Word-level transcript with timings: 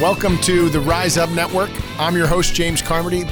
Welcome 0.00 0.38
to 0.42 0.68
the 0.68 0.78
Rise 0.78 1.18
Up 1.18 1.28
Network. 1.30 1.70
I'm 1.98 2.14
your 2.14 2.28
host, 2.28 2.54
James 2.54 2.80
Carmody. 2.80 3.24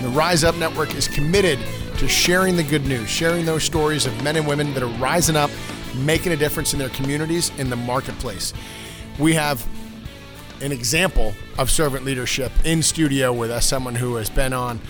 The 0.00 0.08
Rise 0.08 0.42
Up 0.42 0.56
Network 0.56 0.94
is 0.94 1.06
committed 1.06 1.58
to 1.98 2.08
sharing 2.08 2.56
the 2.56 2.62
good 2.62 2.86
news, 2.86 3.10
sharing 3.10 3.44
those 3.44 3.62
stories 3.62 4.06
of 4.06 4.24
men 4.24 4.36
and 4.36 4.46
women 4.46 4.72
that 4.72 4.82
are 4.82 4.98
rising 4.98 5.36
up, 5.36 5.50
making 5.96 6.32
a 6.32 6.36
difference 6.36 6.72
in 6.72 6.78
their 6.78 6.88
communities, 6.88 7.52
in 7.58 7.68
the 7.68 7.76
marketplace. 7.76 8.54
We 9.18 9.34
have 9.34 9.68
an 10.62 10.72
example 10.72 11.34
of 11.58 11.70
servant 11.70 12.06
leadership 12.06 12.50
in 12.64 12.82
studio 12.82 13.30
with 13.30 13.50
us, 13.50 13.66
someone 13.66 13.94
who 13.94 14.14
has 14.14 14.30
been 14.30 14.54
on 14.54 14.80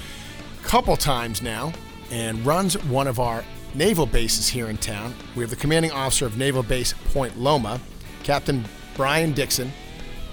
a 0.63 0.65
couple 0.65 0.97
times 0.97 1.43
now 1.43 1.73
and 2.13 2.47
runs 2.47 2.81
one 2.85 3.09
of 3.09 3.19
our 3.19 3.43
naval 3.75 4.07
bases 4.07 4.49
here 4.49 4.69
in 4.69 4.77
town. 4.77 5.13
We 5.35 5.43
have 5.43 5.51
the 5.51 5.57
commanding 5.57 5.91
officer 5.91 6.27
of 6.27 6.39
Naval 6.39 6.63
Base 6.63 6.95
Point 7.13 7.37
Loma, 7.41 7.81
Captain 8.23 8.65
Brian 8.95 9.33
Dixon. 9.33 9.73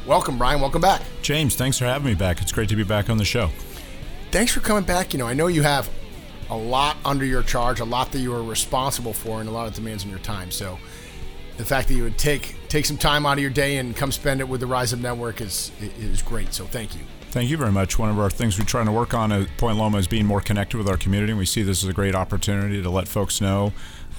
Welcome, 0.05 0.37
Brian. 0.37 0.59
Welcome 0.59 0.81
back. 0.81 1.03
James, 1.21 1.55
thanks 1.55 1.77
for 1.77 1.85
having 1.85 2.07
me 2.07 2.15
back. 2.15 2.41
It's 2.41 2.51
great 2.51 2.69
to 2.69 2.75
be 2.75 2.83
back 2.83 3.09
on 3.09 3.17
the 3.17 3.25
show. 3.25 3.49
Thanks 4.31 4.51
for 4.51 4.59
coming 4.59 4.83
back. 4.83 5.13
You 5.13 5.19
know, 5.19 5.27
I 5.27 5.33
know 5.33 5.47
you 5.47 5.61
have 5.61 5.89
a 6.49 6.57
lot 6.57 6.97
under 7.05 7.25
your 7.25 7.43
charge, 7.43 7.79
a 7.79 7.85
lot 7.85 8.11
that 8.11 8.19
you 8.19 8.33
are 8.33 8.43
responsible 8.43 9.13
for, 9.13 9.39
and 9.39 9.47
a 9.47 9.51
lot 9.51 9.67
of 9.67 9.73
demands 9.73 10.03
on 10.03 10.09
your 10.09 10.19
time. 10.19 10.51
So, 10.51 10.79
the 11.57 11.65
fact 11.65 11.89
that 11.89 11.93
you 11.93 12.03
would 12.03 12.17
take 12.17 12.55
take 12.67 12.85
some 12.85 12.97
time 12.97 13.25
out 13.25 13.33
of 13.33 13.39
your 13.39 13.51
day 13.51 13.77
and 13.77 13.95
come 13.95 14.11
spend 14.11 14.39
it 14.39 14.47
with 14.47 14.61
the 14.61 14.67
Rise 14.67 14.93
Up 14.93 14.99
Network 14.99 15.39
is 15.39 15.71
is 15.99 16.21
great. 16.21 16.53
So, 16.53 16.65
thank 16.65 16.95
you. 16.95 17.01
Thank 17.31 17.49
you 17.49 17.55
very 17.55 17.71
much. 17.71 17.97
One 17.97 18.09
of 18.09 18.19
our 18.19 18.29
things 18.29 18.59
we're 18.59 18.65
trying 18.65 18.87
to 18.87 18.91
work 18.91 19.13
on 19.13 19.31
at 19.31 19.47
Point 19.57 19.77
Loma 19.77 19.97
is 19.99 20.07
being 20.07 20.25
more 20.25 20.41
connected 20.41 20.77
with 20.77 20.89
our 20.89 20.97
community. 20.97 21.31
And 21.31 21.39
We 21.39 21.45
see 21.45 21.61
this 21.63 21.81
as 21.81 21.89
a 21.89 21.93
great 21.93 22.15
opportunity 22.15 22.81
to 22.81 22.89
let 22.89 23.07
folks 23.07 23.39
know 23.39 23.71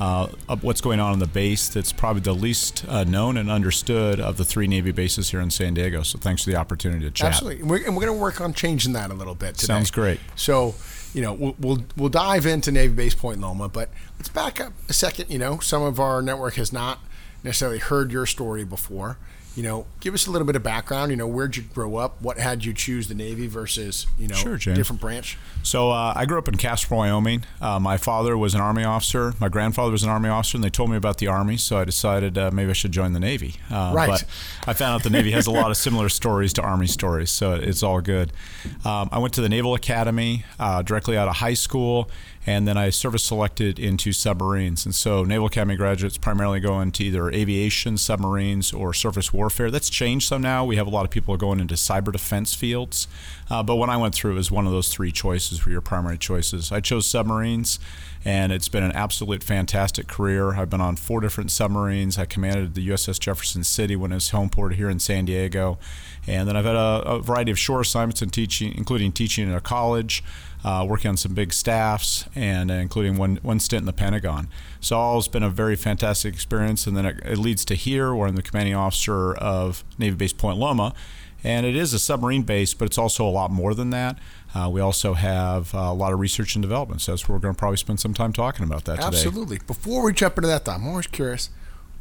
uh, 0.02 0.56
what's 0.62 0.80
going 0.80 0.98
on 0.98 1.12
on 1.12 1.18
the 1.20 1.28
base 1.28 1.68
that's 1.68 1.92
probably 1.92 2.22
the 2.22 2.34
least 2.34 2.84
uh, 2.88 3.04
known 3.04 3.36
and 3.36 3.48
understood 3.48 4.18
of 4.18 4.36
the 4.36 4.44
three 4.44 4.66
Navy 4.66 4.90
bases 4.90 5.30
here 5.30 5.40
in 5.40 5.50
San 5.50 5.74
Diego. 5.74 6.02
So 6.02 6.18
thanks 6.18 6.42
for 6.42 6.50
the 6.50 6.56
opportunity 6.56 7.04
to 7.04 7.10
chat. 7.12 7.28
Absolutely. 7.28 7.60
And 7.60 7.70
we're, 7.70 7.78
we're 7.78 8.06
going 8.06 8.06
to 8.06 8.12
work 8.20 8.40
on 8.40 8.52
changing 8.52 8.94
that 8.94 9.12
a 9.12 9.14
little 9.14 9.36
bit 9.36 9.54
today. 9.54 9.72
Sounds 9.72 9.92
great. 9.92 10.18
So, 10.34 10.74
you 11.14 11.22
know, 11.22 11.32
we'll, 11.32 11.54
we'll, 11.60 11.78
we'll 11.96 12.08
dive 12.08 12.46
into 12.46 12.72
Navy 12.72 12.94
Base 12.94 13.14
Point 13.14 13.40
Loma, 13.40 13.68
but 13.68 13.90
let's 14.18 14.28
back 14.28 14.60
up 14.60 14.72
a 14.88 14.92
second. 14.92 15.30
You 15.30 15.38
know, 15.38 15.60
some 15.60 15.82
of 15.82 16.00
our 16.00 16.20
network 16.20 16.54
has 16.54 16.72
not 16.72 16.98
necessarily 17.44 17.78
heard 17.78 18.10
your 18.10 18.26
story 18.26 18.64
before 18.64 19.18
you 19.54 19.62
know, 19.62 19.86
give 20.00 20.14
us 20.14 20.26
a 20.26 20.30
little 20.30 20.46
bit 20.46 20.56
of 20.56 20.62
background. 20.62 21.10
You 21.10 21.16
know, 21.16 21.26
where'd 21.26 21.56
you 21.56 21.62
grow 21.62 21.96
up? 21.96 22.20
What 22.22 22.38
had 22.38 22.64
you 22.64 22.72
choose 22.72 23.08
the 23.08 23.14
Navy 23.14 23.46
versus 23.46 24.06
you 24.18 24.28
know 24.28 24.34
sure, 24.34 24.56
different 24.56 25.00
branch? 25.00 25.36
So 25.62 25.90
uh, 25.90 26.12
I 26.16 26.24
grew 26.24 26.38
up 26.38 26.48
in 26.48 26.56
Casper, 26.56 26.94
Wyoming. 26.94 27.44
Uh, 27.60 27.78
my 27.78 27.96
father 27.96 28.36
was 28.36 28.54
an 28.54 28.60
Army 28.60 28.84
officer. 28.84 29.34
My 29.38 29.48
grandfather 29.48 29.92
was 29.92 30.02
an 30.02 30.10
Army 30.10 30.28
officer, 30.28 30.56
and 30.56 30.64
they 30.64 30.70
told 30.70 30.90
me 30.90 30.96
about 30.96 31.18
the 31.18 31.26
Army. 31.26 31.56
So 31.56 31.78
I 31.78 31.84
decided 31.84 32.38
uh, 32.38 32.50
maybe 32.50 32.70
I 32.70 32.74
should 32.74 32.92
join 32.92 33.12
the 33.12 33.20
Navy. 33.20 33.56
Uh, 33.70 33.92
right. 33.94 34.08
But 34.08 34.24
I 34.66 34.72
found 34.72 34.94
out 34.94 35.02
the 35.02 35.10
Navy 35.10 35.32
has 35.32 35.46
a 35.46 35.50
lot 35.50 35.70
of 35.70 35.76
similar 35.76 36.08
stories 36.08 36.52
to 36.54 36.62
Army 36.62 36.86
stories, 36.86 37.30
so 37.30 37.54
it's 37.54 37.82
all 37.82 38.00
good. 38.00 38.32
Um, 38.84 39.08
I 39.12 39.18
went 39.18 39.34
to 39.34 39.42
the 39.42 39.48
Naval 39.48 39.74
Academy 39.74 40.44
uh, 40.58 40.82
directly 40.82 41.16
out 41.16 41.28
of 41.28 41.36
high 41.36 41.54
school 41.54 42.10
and 42.44 42.66
then 42.66 42.76
I 42.76 42.90
service 42.90 43.22
selected 43.22 43.78
into 43.78 44.12
submarines. 44.12 44.84
And 44.84 44.94
so 44.94 45.22
Naval 45.22 45.46
Academy 45.46 45.76
graduates 45.76 46.18
primarily 46.18 46.58
go 46.58 46.80
into 46.80 47.04
either 47.04 47.30
aviation, 47.30 47.96
submarines, 47.96 48.72
or 48.72 48.92
surface 48.92 49.32
warfare. 49.32 49.70
That's 49.70 49.88
changed 49.88 50.28
some 50.28 50.42
now. 50.42 50.64
We 50.64 50.76
have 50.76 50.88
a 50.88 50.90
lot 50.90 51.04
of 51.04 51.10
people 51.10 51.36
going 51.36 51.60
into 51.60 51.74
cyber 51.74 52.12
defense 52.12 52.54
fields. 52.54 53.06
Uh, 53.48 53.62
but 53.62 53.76
when 53.76 53.90
I 53.90 53.96
went 53.96 54.14
through, 54.14 54.32
it 54.32 54.36
was 54.36 54.50
one 54.50 54.66
of 54.66 54.72
those 54.72 54.88
three 54.88 55.12
choices 55.12 55.64
were 55.64 55.70
your 55.70 55.80
primary 55.80 56.18
choices. 56.18 56.72
I 56.72 56.80
chose 56.80 57.06
submarines, 57.06 57.78
and 58.24 58.50
it's 58.50 58.68
been 58.68 58.82
an 58.82 58.92
absolute 58.92 59.44
fantastic 59.44 60.08
career. 60.08 60.54
I've 60.54 60.70
been 60.70 60.80
on 60.80 60.96
four 60.96 61.20
different 61.20 61.50
submarines. 61.50 62.18
I 62.18 62.24
commanded 62.24 62.74
the 62.74 62.88
USS 62.88 63.20
Jefferson 63.20 63.62
City 63.62 63.94
when 63.94 64.10
it 64.10 64.16
was 64.16 64.30
home 64.30 64.48
port 64.48 64.74
here 64.74 64.90
in 64.90 64.98
San 64.98 65.26
Diego. 65.26 65.78
And 66.26 66.48
then 66.48 66.56
I've 66.56 66.64
had 66.64 66.76
a, 66.76 67.02
a 67.04 67.20
variety 67.20 67.50
of 67.50 67.58
shore 67.58 67.80
assignments, 67.80 68.22
in 68.22 68.30
teaching, 68.30 68.74
including 68.76 69.12
teaching 69.12 69.48
in 69.48 69.54
a 69.54 69.60
college 69.60 70.24
uh, 70.64 70.86
working 70.88 71.08
on 71.08 71.16
some 71.16 71.34
big 71.34 71.52
staffs, 71.52 72.26
and 72.34 72.70
including 72.70 73.16
one 73.16 73.38
one 73.42 73.58
stint 73.58 73.80
in 73.80 73.86
the 73.86 73.92
Pentagon. 73.92 74.48
So 74.80 74.96
all 74.96 75.16
has 75.16 75.28
been 75.28 75.42
a 75.42 75.50
very 75.50 75.76
fantastic 75.76 76.34
experience, 76.34 76.86
and 76.86 76.96
then 76.96 77.06
it, 77.06 77.20
it 77.24 77.38
leads 77.38 77.64
to 77.66 77.74
here, 77.74 78.14
where 78.14 78.28
I'm 78.28 78.36
the 78.36 78.42
commanding 78.42 78.74
officer 78.74 79.34
of 79.34 79.84
Navy 79.98 80.16
Base 80.16 80.32
Point 80.32 80.58
Loma, 80.58 80.94
and 81.44 81.66
it 81.66 81.74
is 81.74 81.92
a 81.92 81.98
submarine 81.98 82.42
base, 82.42 82.74
but 82.74 82.86
it's 82.86 82.98
also 82.98 83.26
a 83.26 83.30
lot 83.30 83.50
more 83.50 83.74
than 83.74 83.90
that. 83.90 84.18
Uh, 84.54 84.68
we 84.70 84.80
also 84.80 85.14
have 85.14 85.74
uh, 85.74 85.78
a 85.78 85.94
lot 85.94 86.12
of 86.12 86.20
research 86.20 86.54
and 86.54 86.62
development, 86.62 87.00
so 87.00 87.12
that's 87.12 87.28
where 87.28 87.36
we're 87.36 87.42
going 87.42 87.54
to 87.54 87.58
probably 87.58 87.78
spend 87.78 87.98
some 87.98 88.14
time 88.14 88.32
talking 88.32 88.64
about 88.64 88.84
that 88.84 88.98
Absolutely. 88.98 89.18
today. 89.18 89.28
Absolutely. 89.28 89.58
Before 89.66 90.04
we 90.04 90.12
jump 90.12 90.36
into 90.36 90.48
that, 90.48 90.64
though, 90.64 90.72
I'm 90.72 90.86
always 90.86 91.06
curious, 91.06 91.50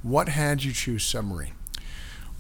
what 0.04 0.30
had 0.30 0.64
you 0.64 0.74
choose 0.74 1.04
submarine? 1.04 1.54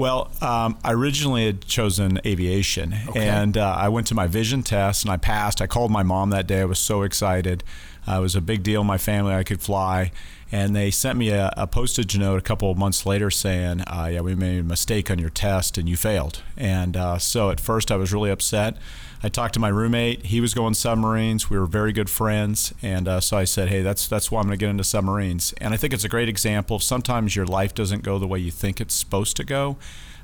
Well, 0.02 0.32
um, 0.42 0.80
I 0.84 0.94
originally 0.94 1.46
had 1.46 1.64
chosen 1.68 2.20
aviation, 2.26 2.96
okay. 3.10 3.30
and 3.30 3.56
uh, 3.56 3.76
I 3.78 3.88
went 3.90 4.08
to 4.08 4.16
my 4.16 4.26
vision 4.26 4.64
test 4.64 5.04
and 5.04 5.12
I 5.12 5.18
passed. 5.18 5.62
I 5.62 5.68
called 5.68 5.92
my 5.92 6.02
mom 6.02 6.32
that 6.32 6.48
day. 6.48 6.62
I 6.62 6.66
was 6.66 6.80
so 6.80 7.04
excited. 7.04 7.64
Uh, 8.08 8.14
it 8.14 8.22
was 8.22 8.36
a 8.36 8.42
big 8.42 8.64
deal 8.64 8.82
in 8.82 8.88
my 8.88 8.98
family. 8.98 9.36
I 9.36 9.44
could 9.44 9.62
fly. 9.62 10.12
And 10.52 10.76
they 10.76 10.92
sent 10.92 11.18
me 11.18 11.30
a, 11.30 11.54
a 11.56 11.66
postage 11.66 12.18
note 12.18 12.38
a 12.38 12.42
couple 12.42 12.70
of 12.70 12.78
months 12.78 13.06
later 13.06 13.32
saying, 13.32 13.82
uh, 13.82 14.10
Yeah, 14.12 14.22
we 14.22 14.36
made 14.36 14.60
a 14.60 14.64
mistake 14.64 15.10
on 15.10 15.18
your 15.18 15.30
test 15.30 15.78
and 15.78 15.88
you 15.88 15.96
failed. 15.96 16.42
And 16.58 16.98
uh, 16.98 17.18
so 17.20 17.52
at 17.52 17.60
first 17.60 17.92
I 17.92 17.96
was 17.96 18.12
really 18.12 18.30
upset. 18.30 18.78
I 19.24 19.30
talked 19.30 19.54
to 19.54 19.60
my 19.60 19.68
roommate. 19.68 20.26
He 20.26 20.42
was 20.42 20.54
going 20.54 20.74
submarines. 20.74 21.50
We 21.50 21.60
were 21.60 21.68
very 21.68 21.94
good 21.94 22.10
friends, 22.10 22.74
and 22.82 23.08
uh, 23.08 23.22
so 23.22 23.38
I 23.38 23.44
said, 23.44 23.70
"Hey, 23.70 23.84
that's 23.84 24.08
that's 24.08 24.32
why 24.32 24.40
I'm 24.40 24.48
going 24.48 24.58
to 24.58 24.64
get 24.66 24.70
into 24.72 24.84
submarines." 24.84 25.54
And 25.62 25.76
I 25.76 25.78
think 25.78 25.94
it's 25.94 26.04
a 26.04 26.10
great 26.10 26.28
example. 26.28 26.80
Sometimes 26.80 27.36
your 27.36 27.46
life 27.46 27.76
doesn't 27.76 28.02
go 28.02 28.18
the 28.18 28.26
way 28.26 28.40
you 28.40 28.50
think 28.50 28.82
it's 28.82 28.96
supposed 28.96 29.38
to 29.38 29.44
go, 29.44 29.78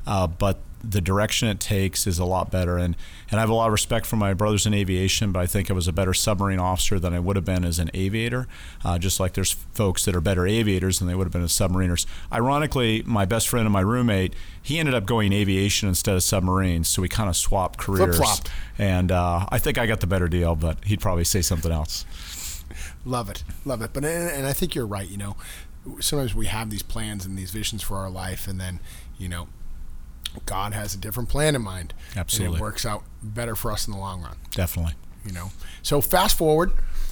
uh, 0.08 0.26
but 0.28 0.60
the 0.84 1.02
direction 1.02 1.48
it 1.50 1.60
takes 1.60 2.08
is 2.08 2.20
a 2.20 2.26
lot 2.26 2.52
better. 2.52 2.78
And, 2.78 2.96
and 3.30 3.40
I 3.40 3.42
have 3.42 3.50
a 3.50 3.54
lot 3.54 3.66
of 3.66 3.72
respect 3.72 4.06
for 4.06 4.16
my 4.16 4.34
brothers 4.34 4.66
in 4.66 4.74
aviation, 4.74 5.32
but 5.32 5.40
I 5.40 5.48
think 5.48 5.70
I 5.70 5.74
was 5.74 5.88
a 5.88 5.92
better 5.92 6.14
submarine 6.14 6.60
officer 6.60 7.00
than 7.00 7.14
I 7.14 7.20
would 7.20 7.36
have 7.36 7.44
been 7.44 7.66
as 7.66 7.80
an 7.80 7.90
aviator. 7.94 8.48
Uh, 8.86 8.98
just 9.00 9.20
like 9.20 9.34
there's 9.34 9.52
folks 9.52 10.06
that 10.06 10.16
are 10.16 10.22
better 10.22 10.48
aviators 10.48 11.00
than 11.00 11.08
they 11.08 11.16
would 11.16 11.26
have 11.26 11.34
been 11.34 11.44
as 11.44 11.52
submariners. 11.52 12.06
Ironically, 12.32 13.04
my 13.06 13.26
best 13.26 13.50
friend 13.50 13.66
and 13.66 13.74
my 13.74 13.82
roommate, 13.82 14.34
he 14.62 14.80
ended 14.80 14.94
up 14.94 15.06
going 15.06 15.34
aviation 15.34 15.90
instead 15.90 16.16
of 16.16 16.24
submarines, 16.24 16.88
so 16.88 17.02
we 17.02 17.10
kind 17.10 17.30
of 17.30 17.36
swapped 17.36 17.80
careers. 17.80 18.16
Flip-flopped. 18.16 18.50
And 18.78 19.12
uh, 19.12 19.46
I 19.50 19.58
think 19.60 19.78
I 19.78 19.88
got 19.88 20.00
the 20.00 20.08
better 20.08 20.28
deal, 20.28 20.56
but 20.56 20.84
he'd 20.86 21.02
probably 21.02 21.26
say 21.26 21.42
something 21.42 21.72
else. 21.72 22.06
Love 23.04 23.30
it, 23.30 23.44
love 23.66 23.82
it. 23.82 23.92
But 23.94 24.06
and 24.06 24.46
I 24.46 24.54
think 24.54 24.76
you're 24.76 24.86
right. 24.88 25.08
You 25.08 25.18
know, 25.18 25.38
sometimes 26.00 26.36
we 26.36 26.46
have 26.46 26.70
these 26.70 26.84
plans 26.84 27.26
and 27.26 27.38
these 27.38 27.52
visions 27.52 27.82
for 27.82 27.98
our 27.98 28.10
life, 28.10 28.48
and 28.48 28.60
then 28.60 28.80
you 29.18 29.28
know 29.28 29.48
God 30.46 30.74
has 30.74 30.94
a 30.94 30.98
different 30.98 31.30
plan 31.30 31.56
in 31.56 31.62
mind. 31.62 31.94
Absolutely. 32.16 32.56
And 32.56 32.62
it 32.62 32.62
works 32.62 32.86
out 32.86 33.04
better 33.22 33.56
for 33.56 33.72
us 33.72 33.88
in 33.88 33.94
the 33.94 34.00
long 34.00 34.22
run. 34.22 34.38
Definitely. 34.52 34.94
You 35.26 35.32
know. 35.32 35.52
So 35.82 36.02
fast 36.02 36.38
forward, 36.38 36.72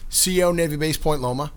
CEO 0.10 0.54
Navy 0.54 0.76
Base 0.76 0.98
Point 0.98 1.22
Loma. 1.22 1.52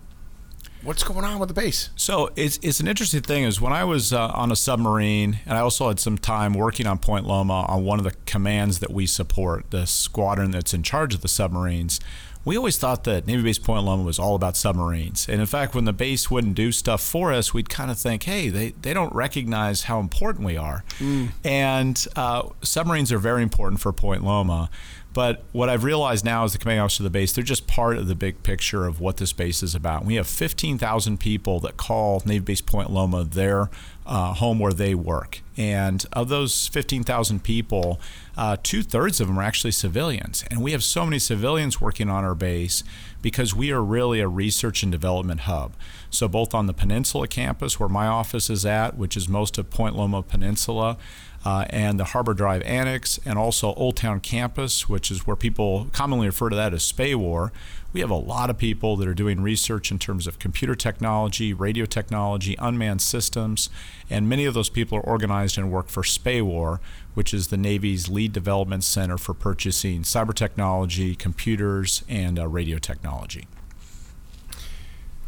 What's 0.83 1.03
going 1.03 1.25
on 1.25 1.41
with 1.41 1.49
the 1.49 1.55
base? 1.55 1.91
So 1.97 2.31
it's, 2.37 2.59
it's 2.63 2.79
an 2.79 2.87
interesting 2.87 3.21
thing 3.21 3.43
is 3.43 3.61
when 3.61 3.73
I 3.73 3.83
was 3.83 4.13
uh, 4.13 4.29
on 4.29 4.53
a 4.53 4.57
submarine, 4.57 5.41
and 5.45 5.59
I 5.59 5.61
also 5.61 5.89
had 5.89 5.99
some 5.99 6.17
time 6.17 6.55
working 6.55 6.87
on 6.87 6.99
Point 6.99 7.27
Loma 7.27 7.67
on 7.69 7.85
one 7.85 7.99
of 7.99 8.05
the 8.05 8.15
commands 8.27 8.79
that 8.79 8.93
we 8.93 9.05
support, 9.05 9.71
the 9.71 9.87
squadron 9.87 10.53
that's 10.53 10.73
in 10.73 10.85
charge 10.85 11.15
of 11.15 11.21
the 11.21 11.29
submarines 11.29 11.99
we 12.49 12.57
always 12.57 12.79
thought 12.79 13.05
that 13.05 13.27
Navy 13.27 13.43
Base 13.43 13.59
Point 13.59 13.85
Loma 13.85 14.03
was 14.03 14.19
all 14.19 14.35
about 14.35 14.57
submarines. 14.57 15.29
And 15.29 15.39
in 15.39 15.47
fact, 15.47 15.75
when 15.75 15.85
the 15.85 15.93
base 15.93 16.31
wouldn't 16.31 16.55
do 16.55 16.73
stuff 16.73 17.03
for 17.03 17.31
us, 17.31 17.53
we'd 17.53 17.69
kind 17.69 17.91
of 17.91 17.99
think, 17.99 18.23
hey, 18.23 18.49
they, 18.49 18.71
they 18.71 18.95
don't 18.95 19.15
recognize 19.15 19.83
how 19.83 20.01
important 20.01 20.47
we 20.47 20.57
are. 20.57 20.83
Mm. 20.99 21.29
And 21.45 22.07
uh, 22.17 22.49
submarines 22.63 23.13
are 23.13 23.19
very 23.19 23.43
important 23.43 23.83
for 23.83 23.93
Point 23.93 24.25
Loma. 24.25 24.71
But 25.19 25.43
what 25.51 25.69
I've 25.69 25.83
realized 25.83 26.25
now 26.25 26.45
is 26.45 26.53
the 26.53 26.59
commanding 26.59 26.85
officer 26.85 27.03
of 27.03 27.05
the 27.05 27.11
base, 27.11 27.33
they're 27.33 27.43
just 27.43 27.67
part 27.67 27.99
of 27.99 28.07
the 28.07 28.15
big 28.15 28.45
picture 28.45 28.87
of 28.87 29.01
what 29.01 29.17
this 29.17 29.33
base 29.33 29.65
is 29.65 29.75
about. 29.75 30.05
We 30.05 30.15
have 30.15 30.29
15,000 30.29 31.19
people 31.19 31.59
that 31.59 31.77
call 31.77 32.23
Navy 32.25 32.45
Base 32.45 32.61
Point 32.61 32.91
Loma 32.91 33.25
their 33.25 33.69
uh, 34.07 34.35
home 34.35 34.61
where 34.61 34.73
they 34.73 34.95
work. 34.95 35.43
And 35.57 36.07
of 36.13 36.29
those 36.29 36.69
15,000 36.69 37.43
people, 37.43 38.01
uh, 38.37 38.59
two 38.63 38.85
thirds 38.85 39.21
of 39.21 39.27
them 39.27 39.41
are 39.41 39.43
actually 39.43 39.73
civilians. 39.73 40.45
And 40.53 40.63
we 40.63 40.71
have 40.71 40.85
so 40.85 41.05
many 41.05 41.19
civilians 41.19 41.81
working 41.81 42.09
on 42.09 42.25
our 42.25 42.37
base 42.37 42.85
because 43.21 43.57
we 43.57 43.73
are 43.73 43.83
really 43.83 44.21
a 44.21 44.29
research 44.29 44.85
and 44.85 44.93
development 44.93 45.41
hub. 45.41 45.73
So, 46.11 46.29
both 46.29 46.55
on 46.55 46.67
the 46.67 46.73
Peninsula 46.73 47.27
campus, 47.27 47.81
where 47.81 47.89
my 47.89 48.07
office 48.07 48.49
is 48.49 48.65
at, 48.65 48.97
which 48.97 49.17
is 49.17 49.29
most 49.29 49.59
of 49.59 49.69
Point 49.69 49.97
Loma 49.97 50.23
Peninsula, 50.23 50.97
uh, 51.45 51.67
and 51.71 51.99
the 51.99 52.05
Harbor 52.05 52.35
Drive 52.35 52.63
Annex, 52.63 53.19
and 53.25 53.39
also 53.39 53.75
Old 53.75 53.97
Town 53.97 54.21
Campus, 54.21 54.89
which 54.89 55.11
is 55.11 55.27
where 55.27 55.37
people 55.37 55.89
commonly 55.93 56.27
refer 56.27 56.49
to 56.49 56.57
that 56.57 56.75
as 56.75 56.83
SPAWAR. 56.83 57.53
We 57.93 58.01
have 58.01 58.11
a 58.11 58.17
lot 58.17 58.51
of 58.51 58.59
people 58.59 58.97
that 58.97 59.09
are 59.09 59.15
doing 59.15 59.41
research 59.41 59.91
in 59.91 59.99
terms 59.99 60.27
of 60.27 60.39
computer 60.39 60.75
technology, 60.75 61.55
radio 61.55 61.87
technology, 61.87 62.55
unmanned 62.59 63.01
systems, 63.01 63.71
and 64.11 64.29
many 64.29 64.45
of 64.45 64.53
those 64.53 64.69
people 64.69 64.99
are 64.99 65.03
organized 65.03 65.57
and 65.57 65.73
work 65.73 65.89
for 65.89 66.03
SPAWAR, 66.03 66.81
which 67.15 67.33
is 67.33 67.49
the 67.49 67.57
Navy's 67.57 68.09
lead 68.09 68.33
development 68.33 68.85
center 68.85 69.17
for 69.17 69.33
purchasing 69.33 70.03
cyber 70.03 70.35
technology, 70.35 71.15
computers, 71.15 72.05
and 72.09 72.39
uh, 72.39 72.47
radio 72.47 72.79
technology. 72.79 73.47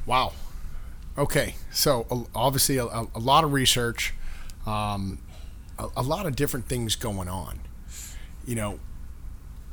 Wow. 0.05 0.33
Okay, 1.17 1.55
so 1.71 2.27
obviously 2.35 2.77
a, 2.77 2.85
a 2.85 3.19
lot 3.19 3.45
of 3.45 3.53
research. 3.53 4.15
Um, 4.67 5.19
a, 5.81 6.01
a 6.01 6.03
lot 6.03 6.27
of 6.27 6.37
different 6.37 6.67
things 6.67 6.97
going 6.97 7.29
on. 7.29 7.61
you 8.47 8.55
know, 8.55 8.79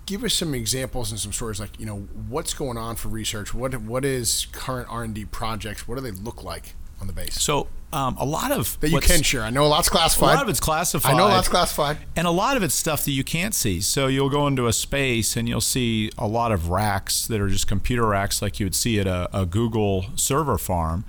give 0.06 0.24
us 0.24 0.34
some 0.34 0.54
examples 0.54 1.12
and 1.12 1.20
some 1.20 1.34
stories 1.34 1.60
like 1.60 1.80
you 1.80 1.86
know 1.86 2.08
what's 2.30 2.54
going 2.54 2.78
on 2.78 2.96
for 2.96 3.10
research? 3.10 3.54
What 3.54 3.80
what 3.82 4.06
is 4.06 4.48
current 4.52 4.88
r&d 4.90 5.26
projects? 5.26 5.88
What 5.88 5.96
do 5.96 6.02
they 6.02 6.12
look 6.12 6.44
like 6.44 6.76
on 7.00 7.08
the 7.08 7.14
base? 7.14 7.42
So 7.42 7.68
um, 7.94 8.18
a 8.20 8.26
lot 8.26 8.52
of 8.52 8.80
that 8.82 8.90
you 8.90 9.00
can 9.00 9.22
share. 9.22 9.44
I 9.44 9.50
know 9.50 9.66
a 9.66 9.68
lot's 9.68 9.88
classified 9.90 10.34
a 10.34 10.36
lot 10.36 10.44
of 10.44 10.50
it's 10.50 10.60
classified. 10.60 11.14
I 11.14 11.18
know 11.18 11.28
a 11.28 11.30
lot's 11.30 11.48
classified. 11.48 11.98
And 12.16 12.28
a 12.28 12.32
lot 12.32 12.58
of 12.58 12.64
it's 12.64 12.76
stuff 12.76 13.06
that 13.06 13.12
you 13.12 13.24
can't 13.24 13.54
see. 13.54 13.80
So 13.80 14.08
you'll 14.08 14.30
go 14.30 14.48
into 14.48 14.68
a 14.68 14.74
space 14.74 15.38
and 15.38 15.48
you'll 15.48 15.62
see 15.62 16.12
a 16.18 16.28
lot 16.28 16.52
of 16.52 16.70
racks 16.70 17.28
that 17.28 17.40
are 17.40 17.48
just 17.48 17.68
computer 17.68 18.06
racks 18.06 18.42
like 18.42 18.60
you 18.60 18.66
would 18.66 18.76
see 18.76 19.00
at 19.00 19.08
a, 19.08 19.30
a 19.34 19.46
google 19.46 20.08
server 20.16 20.58
farm 20.58 21.06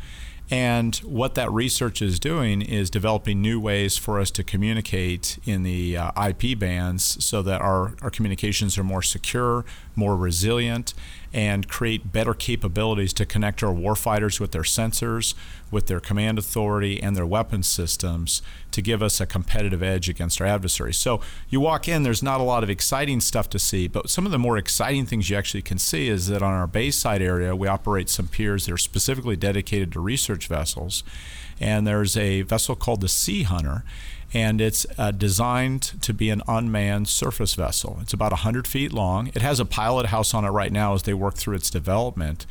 and 0.51 0.97
what 0.97 1.35
that 1.35 1.53
research 1.53 2.01
is 2.01 2.19
doing 2.19 2.63
is 2.63 2.89
developing 2.89 3.43
new 3.43 3.61
ways 3.61 3.97
for 3.99 4.19
us 4.19 4.31
to 4.33 4.43
communicate 4.43 5.39
in 5.45 5.63
the 5.63 5.97
uh, 5.97 6.29
IP 6.29 6.59
bands 6.59 7.23
so 7.25 7.43
that 7.43 7.61
our, 7.61 7.95
our 8.01 8.11
communications 8.11 8.79
are 8.79 8.85
more 8.85 9.03
secure, 9.03 9.65
more 9.99 10.17
resilient, 10.17 10.95
and 11.31 11.69
create 11.69 12.11
better 12.11 12.33
capabilities 12.33 13.13
to 13.13 13.27
connect 13.27 13.63
our 13.63 13.75
warfighters 13.75 14.41
with 14.41 14.53
their 14.53 14.63
sensors, 14.63 15.35
with 15.71 15.87
their 15.87 16.01
command 16.01 16.39
authority, 16.39 17.03
and 17.03 17.15
their 17.15 17.27
weapon 17.27 17.63
systems 17.63 18.41
to 18.71 18.81
give 18.81 19.03
us 19.03 19.21
a 19.21 19.27
competitive 19.27 19.83
edge 19.83 20.09
against 20.09 20.41
our 20.41 20.47
adversaries. 20.47 20.97
So 20.97 21.21
you 21.51 21.61
walk 21.61 21.87
in, 21.87 22.03
there's 22.03 22.23
not 22.23 22.41
a 22.41 22.45
lot 22.45 22.63
of 22.63 22.71
exciting 22.71 23.21
stuff 23.21 23.51
to 23.51 23.59
see, 23.59 23.89
but 23.89 24.09
some 24.09 24.25
of 24.25 24.33
the 24.33 24.39
more 24.39 24.57
exciting 24.57 25.05
things 25.05 25.29
you 25.29 25.37
actually 25.37 25.63
can 25.63 25.79
see 25.79 26.09
is 26.09 26.29
that 26.29 26.43
on 26.43 26.55
our 26.55 26.67
base 26.67 26.97
side 26.97 27.21
area, 27.21 27.55
we 27.55 27.69
operate 27.69 28.09
some 28.09 28.29
piers 28.29 28.65
that 28.65 28.73
are 28.73 28.79
specifically 28.79 29.37
dedicated 29.37 29.93
to 29.93 30.01
research 30.01 30.47
vessels. 30.47 31.05
And 31.61 31.87
there's 31.87 32.17
a 32.17 32.43
vessel 32.43 32.77
called 32.77 33.01
the 33.01 33.09
Sea 33.09 33.43
Hunter 33.43 33.85
and 34.35 34.61
it's 34.61 34.87
uh, 34.99 35.11
designed 35.11 35.83
to 36.03 36.13
be 36.13 36.31
an 36.31 36.43
unmanned 36.47 37.09
surface 37.09 37.55
vessel. 37.55 37.99
It's 38.03 38.13
about 38.13 38.33
100 38.33 38.67
feet 38.67 38.93
long. 38.93 39.29
It 39.29 39.43
has 39.43 39.59
a 39.59 39.65
pilot 39.65 40.07
house 40.07 40.35
on 40.35 40.45
it 40.45 40.51
right 40.51 40.73
now 40.73 40.95
as 40.95 41.05
they 41.05 41.15
work 41.15 41.35
through 41.37 41.57
its 41.57 41.71
development. 41.71 42.45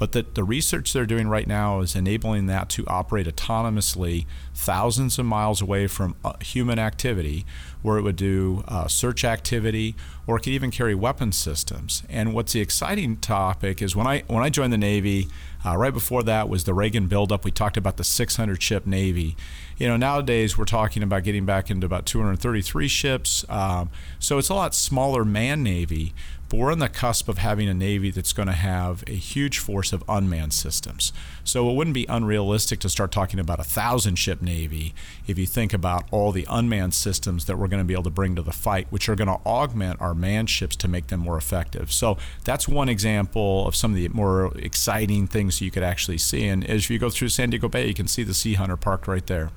But 0.00 0.12
the, 0.12 0.24
the 0.32 0.44
research 0.44 0.94
they're 0.94 1.04
doing 1.04 1.28
right 1.28 1.46
now 1.46 1.80
is 1.80 1.94
enabling 1.94 2.46
that 2.46 2.70
to 2.70 2.86
operate 2.86 3.26
autonomously 3.26 4.24
thousands 4.54 5.18
of 5.18 5.26
miles 5.26 5.60
away 5.60 5.88
from 5.88 6.16
uh, 6.24 6.32
human 6.40 6.78
activity, 6.78 7.44
where 7.82 7.98
it 7.98 8.02
would 8.02 8.16
do 8.16 8.64
uh, 8.66 8.88
search 8.88 9.24
activity 9.24 9.94
or 10.26 10.38
it 10.38 10.40
could 10.40 10.54
even 10.54 10.70
carry 10.70 10.94
weapon 10.94 11.32
systems. 11.32 12.02
And 12.08 12.32
what's 12.32 12.54
the 12.54 12.60
exciting 12.62 13.18
topic 13.18 13.82
is 13.82 13.94
when 13.94 14.06
I 14.06 14.22
when 14.26 14.42
I 14.42 14.48
joined 14.48 14.72
the 14.72 14.78
Navy, 14.78 15.28
uh, 15.66 15.76
right 15.76 15.92
before 15.92 16.22
that 16.22 16.48
was 16.48 16.64
the 16.64 16.72
Reagan 16.72 17.06
buildup. 17.06 17.44
We 17.44 17.50
talked 17.50 17.76
about 17.76 17.98
the 17.98 18.04
600 18.04 18.62
ship 18.62 18.86
Navy. 18.86 19.36
You 19.76 19.86
know, 19.86 19.98
nowadays 19.98 20.56
we're 20.56 20.64
talking 20.64 21.02
about 21.02 21.24
getting 21.24 21.44
back 21.44 21.70
into 21.70 21.84
about 21.84 22.06
233 22.06 22.88
ships. 22.88 23.44
Um, 23.50 23.90
so 24.18 24.38
it's 24.38 24.48
a 24.48 24.54
lot 24.54 24.74
smaller 24.74 25.26
man 25.26 25.62
Navy, 25.62 26.14
but 26.50 26.58
we're 26.58 26.72
on 26.72 26.80
the 26.80 26.88
cusp 26.88 27.28
of 27.28 27.38
having 27.38 27.68
a 27.68 27.74
Navy 27.74 28.10
that's 28.10 28.32
going 28.32 28.48
to 28.48 28.52
have 28.52 29.04
a 29.06 29.12
huge 29.12 29.58
force 29.60 29.92
of 29.92 30.02
unmanned 30.08 30.52
systems. 30.52 31.12
So 31.44 31.70
it 31.70 31.76
wouldn't 31.76 31.94
be 31.94 32.06
unrealistic 32.08 32.80
to 32.80 32.88
start 32.88 33.12
talking 33.12 33.38
about 33.38 33.60
a 33.60 33.64
thousand 33.64 34.16
ship 34.16 34.42
Navy 34.42 34.92
if 35.28 35.38
you 35.38 35.46
think 35.46 35.72
about 35.72 36.08
all 36.10 36.32
the 36.32 36.44
unmanned 36.50 36.92
systems 36.92 37.44
that 37.44 37.56
we're 37.56 37.68
going 37.68 37.80
to 37.80 37.86
be 37.86 37.94
able 37.94 38.02
to 38.02 38.10
bring 38.10 38.34
to 38.34 38.42
the 38.42 38.52
fight, 38.52 38.88
which 38.90 39.08
are 39.08 39.14
going 39.14 39.28
to 39.28 39.38
augment 39.46 40.00
our 40.00 40.12
manned 40.12 40.50
ships 40.50 40.74
to 40.74 40.88
make 40.88 41.06
them 41.06 41.20
more 41.20 41.36
effective. 41.36 41.92
So 41.92 42.18
that's 42.44 42.66
one 42.66 42.88
example 42.88 43.68
of 43.68 43.76
some 43.76 43.92
of 43.92 43.96
the 43.96 44.08
more 44.08 44.52
exciting 44.56 45.28
things 45.28 45.60
you 45.60 45.70
could 45.70 45.84
actually 45.84 46.18
see. 46.18 46.48
And 46.48 46.68
as 46.68 46.90
you 46.90 46.98
go 46.98 47.10
through 47.10 47.28
San 47.28 47.50
Diego 47.50 47.68
Bay, 47.68 47.86
you 47.86 47.94
can 47.94 48.08
see 48.08 48.24
the 48.24 48.34
Sea 48.34 48.54
Hunter 48.54 48.76
parked 48.76 49.06
right 49.06 49.26
there. 49.28 49.50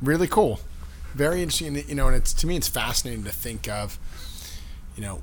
Really 0.00 0.26
cool. 0.26 0.60
Very 1.12 1.42
interesting. 1.42 1.86
You 1.86 1.94
know, 1.94 2.06
and 2.06 2.16
it's 2.16 2.32
to 2.32 2.46
me, 2.46 2.56
it's 2.56 2.68
fascinating 2.68 3.24
to 3.24 3.30
think 3.30 3.68
of, 3.68 3.98
you 4.96 5.02
know, 5.02 5.22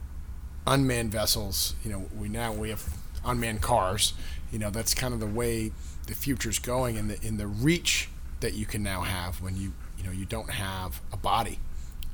unmanned 0.66 1.12
vessels. 1.12 1.76
You 1.84 1.92
know, 1.92 2.06
we 2.18 2.30
now 2.30 2.54
we 2.54 2.70
have 2.70 2.88
unmanned 3.26 3.62
cars. 3.62 4.14
You 4.52 4.60
know, 4.60 4.70
that's 4.70 4.94
kind 4.94 5.14
of 5.14 5.20
the 5.20 5.28
way 5.28 5.72
the 6.08 6.16
future's 6.16 6.60
going, 6.60 6.98
and 6.98 7.10
the 7.10 7.26
in 7.26 7.38
the 7.38 7.48
reach 7.48 8.10
that 8.40 8.54
you 8.54 8.66
can 8.66 8.82
now 8.84 9.02
have 9.02 9.42
when 9.42 9.56
you 9.56 9.74
you 9.98 10.04
know 10.04 10.12
you 10.12 10.26
don't 10.26 10.52
have 10.52 11.02
a 11.12 11.18
body 11.18 11.60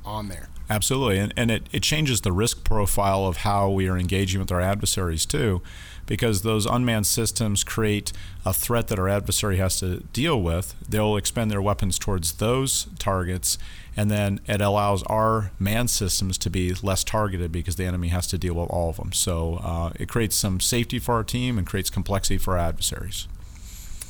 on 0.06 0.28
there. 0.28 0.48
Absolutely, 0.68 1.18
and, 1.18 1.32
and 1.36 1.50
it, 1.50 1.68
it 1.70 1.82
changes 1.82 2.22
the 2.22 2.32
risk 2.32 2.64
profile 2.64 3.26
of 3.26 3.38
how 3.38 3.70
we 3.70 3.88
are 3.88 3.96
engaging 3.96 4.40
with 4.40 4.50
our 4.50 4.60
adversaries 4.60 5.24
too, 5.24 5.62
because 6.06 6.42
those 6.42 6.66
unmanned 6.66 7.06
systems 7.06 7.62
create 7.62 8.12
a 8.44 8.52
threat 8.52 8.88
that 8.88 8.98
our 8.98 9.08
adversary 9.08 9.58
has 9.58 9.78
to 9.78 10.00
deal 10.12 10.40
with. 10.42 10.74
They'll 10.88 11.16
expend 11.16 11.50
their 11.50 11.62
weapons 11.62 11.98
towards 12.00 12.32
those 12.34 12.88
targets, 12.98 13.58
and 13.96 14.10
then 14.10 14.40
it 14.46 14.60
allows 14.60 15.04
our 15.04 15.52
manned 15.60 15.90
systems 15.90 16.36
to 16.38 16.50
be 16.50 16.74
less 16.74 17.04
targeted 17.04 17.52
because 17.52 17.76
the 17.76 17.84
enemy 17.84 18.08
has 18.08 18.26
to 18.28 18.38
deal 18.38 18.54
with 18.54 18.68
all 18.68 18.90
of 18.90 18.96
them. 18.96 19.12
So 19.12 19.60
uh, 19.62 19.92
it 20.00 20.08
creates 20.08 20.34
some 20.34 20.58
safety 20.58 20.98
for 20.98 21.14
our 21.14 21.24
team 21.24 21.58
and 21.58 21.66
creates 21.66 21.90
complexity 21.90 22.38
for 22.38 22.58
our 22.58 22.66
adversaries. 22.66 23.28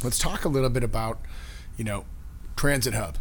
Let's 0.02 0.18
talk 0.18 0.44
a 0.44 0.48
little 0.48 0.70
bit 0.70 0.82
about, 0.82 1.20
you 1.76 1.84
know, 1.84 2.04
transit 2.56 2.94
hub. 2.94 3.18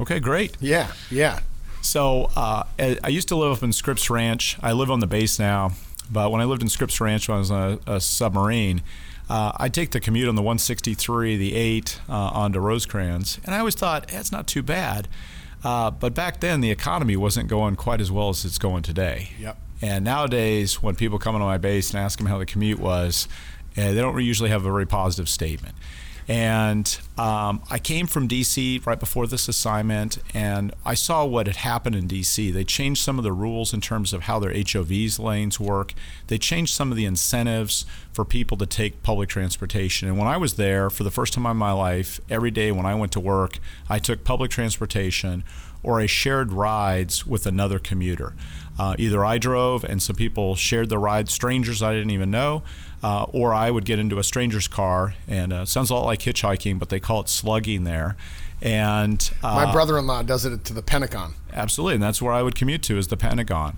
Okay, 0.00 0.18
great. 0.18 0.56
Yeah, 0.60 0.92
yeah. 1.10 1.40
So 1.84 2.30
uh, 2.34 2.64
I 2.78 3.08
used 3.08 3.28
to 3.28 3.36
live 3.36 3.58
up 3.58 3.62
in 3.62 3.72
Scripps 3.72 4.08
Ranch. 4.08 4.56
I 4.62 4.72
live 4.72 4.90
on 4.90 5.00
the 5.00 5.06
base 5.06 5.38
now, 5.38 5.72
but 6.10 6.32
when 6.32 6.40
I 6.40 6.44
lived 6.44 6.62
in 6.62 6.68
Scripps 6.70 6.98
Ranch 6.98 7.28
when 7.28 7.36
I 7.36 7.38
was 7.38 7.50
on 7.50 7.80
a, 7.86 7.92
a 7.94 8.00
submarine, 8.00 8.82
uh, 9.28 9.52
I'd 9.58 9.74
take 9.74 9.90
the 9.90 10.00
commute 10.00 10.28
on 10.28 10.34
the 10.34 10.42
163, 10.42 11.36
the 11.36 11.54
8 11.54 12.00
uh, 12.08 12.12
onto 12.12 12.58
Rosecrans, 12.58 13.38
and 13.44 13.54
I 13.54 13.58
always 13.58 13.74
thought, 13.74 14.12
it's 14.12 14.32
not 14.32 14.46
too 14.46 14.62
bad. 14.62 15.08
Uh, 15.62 15.90
but 15.90 16.14
back 16.14 16.40
then, 16.40 16.62
the 16.62 16.70
economy 16.70 17.16
wasn't 17.16 17.48
going 17.48 17.76
quite 17.76 18.00
as 18.00 18.10
well 18.10 18.30
as 18.30 18.44
it's 18.44 18.58
going 18.58 18.82
today. 18.82 19.30
Yep. 19.38 19.58
And 19.82 20.04
nowadays, 20.04 20.82
when 20.82 20.94
people 20.94 21.18
come 21.18 21.34
into 21.34 21.46
my 21.46 21.58
base 21.58 21.90
and 21.90 22.00
ask 22.00 22.18
them 22.18 22.26
how 22.26 22.38
the 22.38 22.46
commute 22.46 22.78
was, 22.78 23.28
eh, 23.76 23.92
they 23.92 24.00
don't 24.00 24.18
usually 24.22 24.50
have 24.50 24.62
a 24.64 24.70
very 24.70 24.86
positive 24.86 25.28
statement. 25.28 25.74
And 26.26 26.98
um, 27.18 27.62
I 27.70 27.78
came 27.78 28.06
from 28.06 28.28
DC 28.28 28.84
right 28.86 28.98
before 28.98 29.26
this 29.26 29.46
assignment, 29.46 30.18
and 30.32 30.72
I 30.84 30.94
saw 30.94 31.24
what 31.26 31.46
had 31.46 31.56
happened 31.56 31.96
in 31.96 32.08
DC. 32.08 32.52
They 32.52 32.64
changed 32.64 33.02
some 33.02 33.18
of 33.18 33.24
the 33.24 33.32
rules 33.32 33.74
in 33.74 33.82
terms 33.82 34.14
of 34.14 34.22
how 34.22 34.38
their 34.38 34.52
HOVs 34.52 35.18
lanes 35.18 35.60
work. 35.60 35.92
They 36.28 36.38
changed 36.38 36.72
some 36.72 36.90
of 36.90 36.96
the 36.96 37.04
incentives 37.04 37.84
for 38.12 38.24
people 38.24 38.56
to 38.56 38.66
take 38.66 39.02
public 39.02 39.28
transportation. 39.28 40.08
And 40.08 40.16
when 40.16 40.28
I 40.28 40.38
was 40.38 40.54
there 40.54 40.88
for 40.88 41.02
the 41.02 41.10
first 41.10 41.34
time 41.34 41.44
in 41.44 41.56
my 41.58 41.72
life, 41.72 42.20
every 42.30 42.50
day 42.50 42.72
when 42.72 42.86
I 42.86 42.94
went 42.94 43.12
to 43.12 43.20
work, 43.20 43.58
I 43.90 43.98
took 43.98 44.24
public 44.24 44.50
transportation 44.50 45.44
or 45.82 46.00
I 46.00 46.06
shared 46.06 46.52
rides 46.52 47.26
with 47.26 47.46
another 47.46 47.78
commuter. 47.78 48.34
Uh, 48.78 48.94
either 48.98 49.24
I 49.24 49.38
drove 49.38 49.84
and 49.84 50.02
some 50.02 50.16
people 50.16 50.56
shared 50.56 50.88
the 50.88 50.98
ride, 50.98 51.28
strangers 51.28 51.82
I 51.82 51.92
didn't 51.92 52.10
even 52.10 52.30
know, 52.30 52.62
uh, 53.02 53.24
or 53.24 53.54
I 53.54 53.70
would 53.70 53.84
get 53.84 53.98
into 53.98 54.18
a 54.18 54.24
stranger's 54.24 54.66
car, 54.66 55.14
and 55.28 55.52
uh, 55.52 55.64
sounds 55.64 55.90
a 55.90 55.94
lot 55.94 56.04
like 56.04 56.20
hitchhiking, 56.20 56.78
but 56.78 56.88
they 56.88 57.00
call 57.00 57.20
it 57.20 57.28
slugging 57.28 57.84
there. 57.84 58.16
And 58.60 59.30
my 59.42 59.70
brother-in-law 59.70 60.22
does 60.22 60.44
it 60.46 60.64
to 60.64 60.72
the 60.72 60.82
Pentagon. 60.82 61.34
Absolutely, 61.52 61.94
and 61.94 62.02
that's 62.02 62.22
where 62.22 62.32
I 62.32 62.42
would 62.42 62.54
commute 62.54 62.82
to 62.84 62.96
is 62.96 63.08
the 63.08 63.16
Pentagon. 63.16 63.76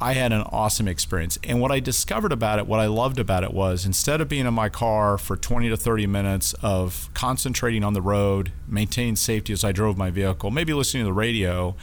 I 0.00 0.12
had 0.12 0.32
an 0.32 0.42
awesome 0.42 0.88
experience. 0.88 1.38
And 1.42 1.60
what 1.60 1.72
I 1.72 1.80
discovered 1.80 2.32
about 2.32 2.58
it, 2.58 2.66
what 2.66 2.80
I 2.80 2.86
loved 2.86 3.18
about 3.18 3.44
it 3.44 3.54
was 3.54 3.86
instead 3.86 4.20
of 4.20 4.28
being 4.28 4.46
in 4.46 4.52
my 4.52 4.68
car 4.68 5.16
for 5.16 5.36
20 5.36 5.70
to 5.70 5.76
30 5.76 6.06
minutes 6.06 6.52
of 6.62 7.08
concentrating 7.14 7.82
on 7.82 7.94
the 7.94 8.02
road, 8.02 8.52
maintaining 8.68 9.16
safety 9.16 9.54
as 9.54 9.64
I 9.64 9.72
drove 9.72 9.96
my 9.96 10.10
vehicle, 10.10 10.50
maybe 10.50 10.74
listening 10.74 11.04
to 11.04 11.06
the 11.06 11.12
radio, 11.14 11.76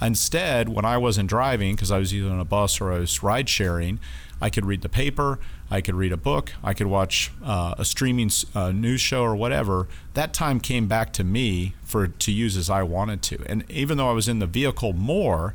instead, 0.00 0.68
when 0.68 0.84
I 0.84 0.96
wasn't 0.96 1.28
driving, 1.28 1.74
because 1.74 1.90
I 1.90 1.98
was 1.98 2.14
either 2.14 2.30
on 2.30 2.40
a 2.40 2.44
bus 2.44 2.80
or 2.80 2.92
I 2.92 2.98
was 2.98 3.22
ride 3.22 3.48
sharing, 3.48 3.98
I 4.40 4.50
could 4.50 4.66
read 4.66 4.82
the 4.82 4.88
paper, 4.88 5.38
I 5.70 5.80
could 5.80 5.94
read 5.94 6.12
a 6.12 6.16
book, 6.16 6.52
I 6.64 6.74
could 6.74 6.88
watch 6.88 7.30
uh, 7.44 7.74
a 7.78 7.84
streaming 7.84 8.30
uh, 8.54 8.72
news 8.72 9.00
show 9.00 9.22
or 9.22 9.36
whatever. 9.36 9.86
That 10.14 10.34
time 10.34 10.58
came 10.58 10.88
back 10.88 11.12
to 11.14 11.24
me 11.24 11.74
for 11.84 12.08
to 12.08 12.32
use 12.32 12.56
as 12.56 12.68
I 12.68 12.82
wanted 12.82 13.22
to. 13.22 13.38
And 13.46 13.64
even 13.70 13.98
though 13.98 14.10
I 14.10 14.12
was 14.12 14.28
in 14.28 14.40
the 14.40 14.46
vehicle 14.46 14.92
more, 14.94 15.54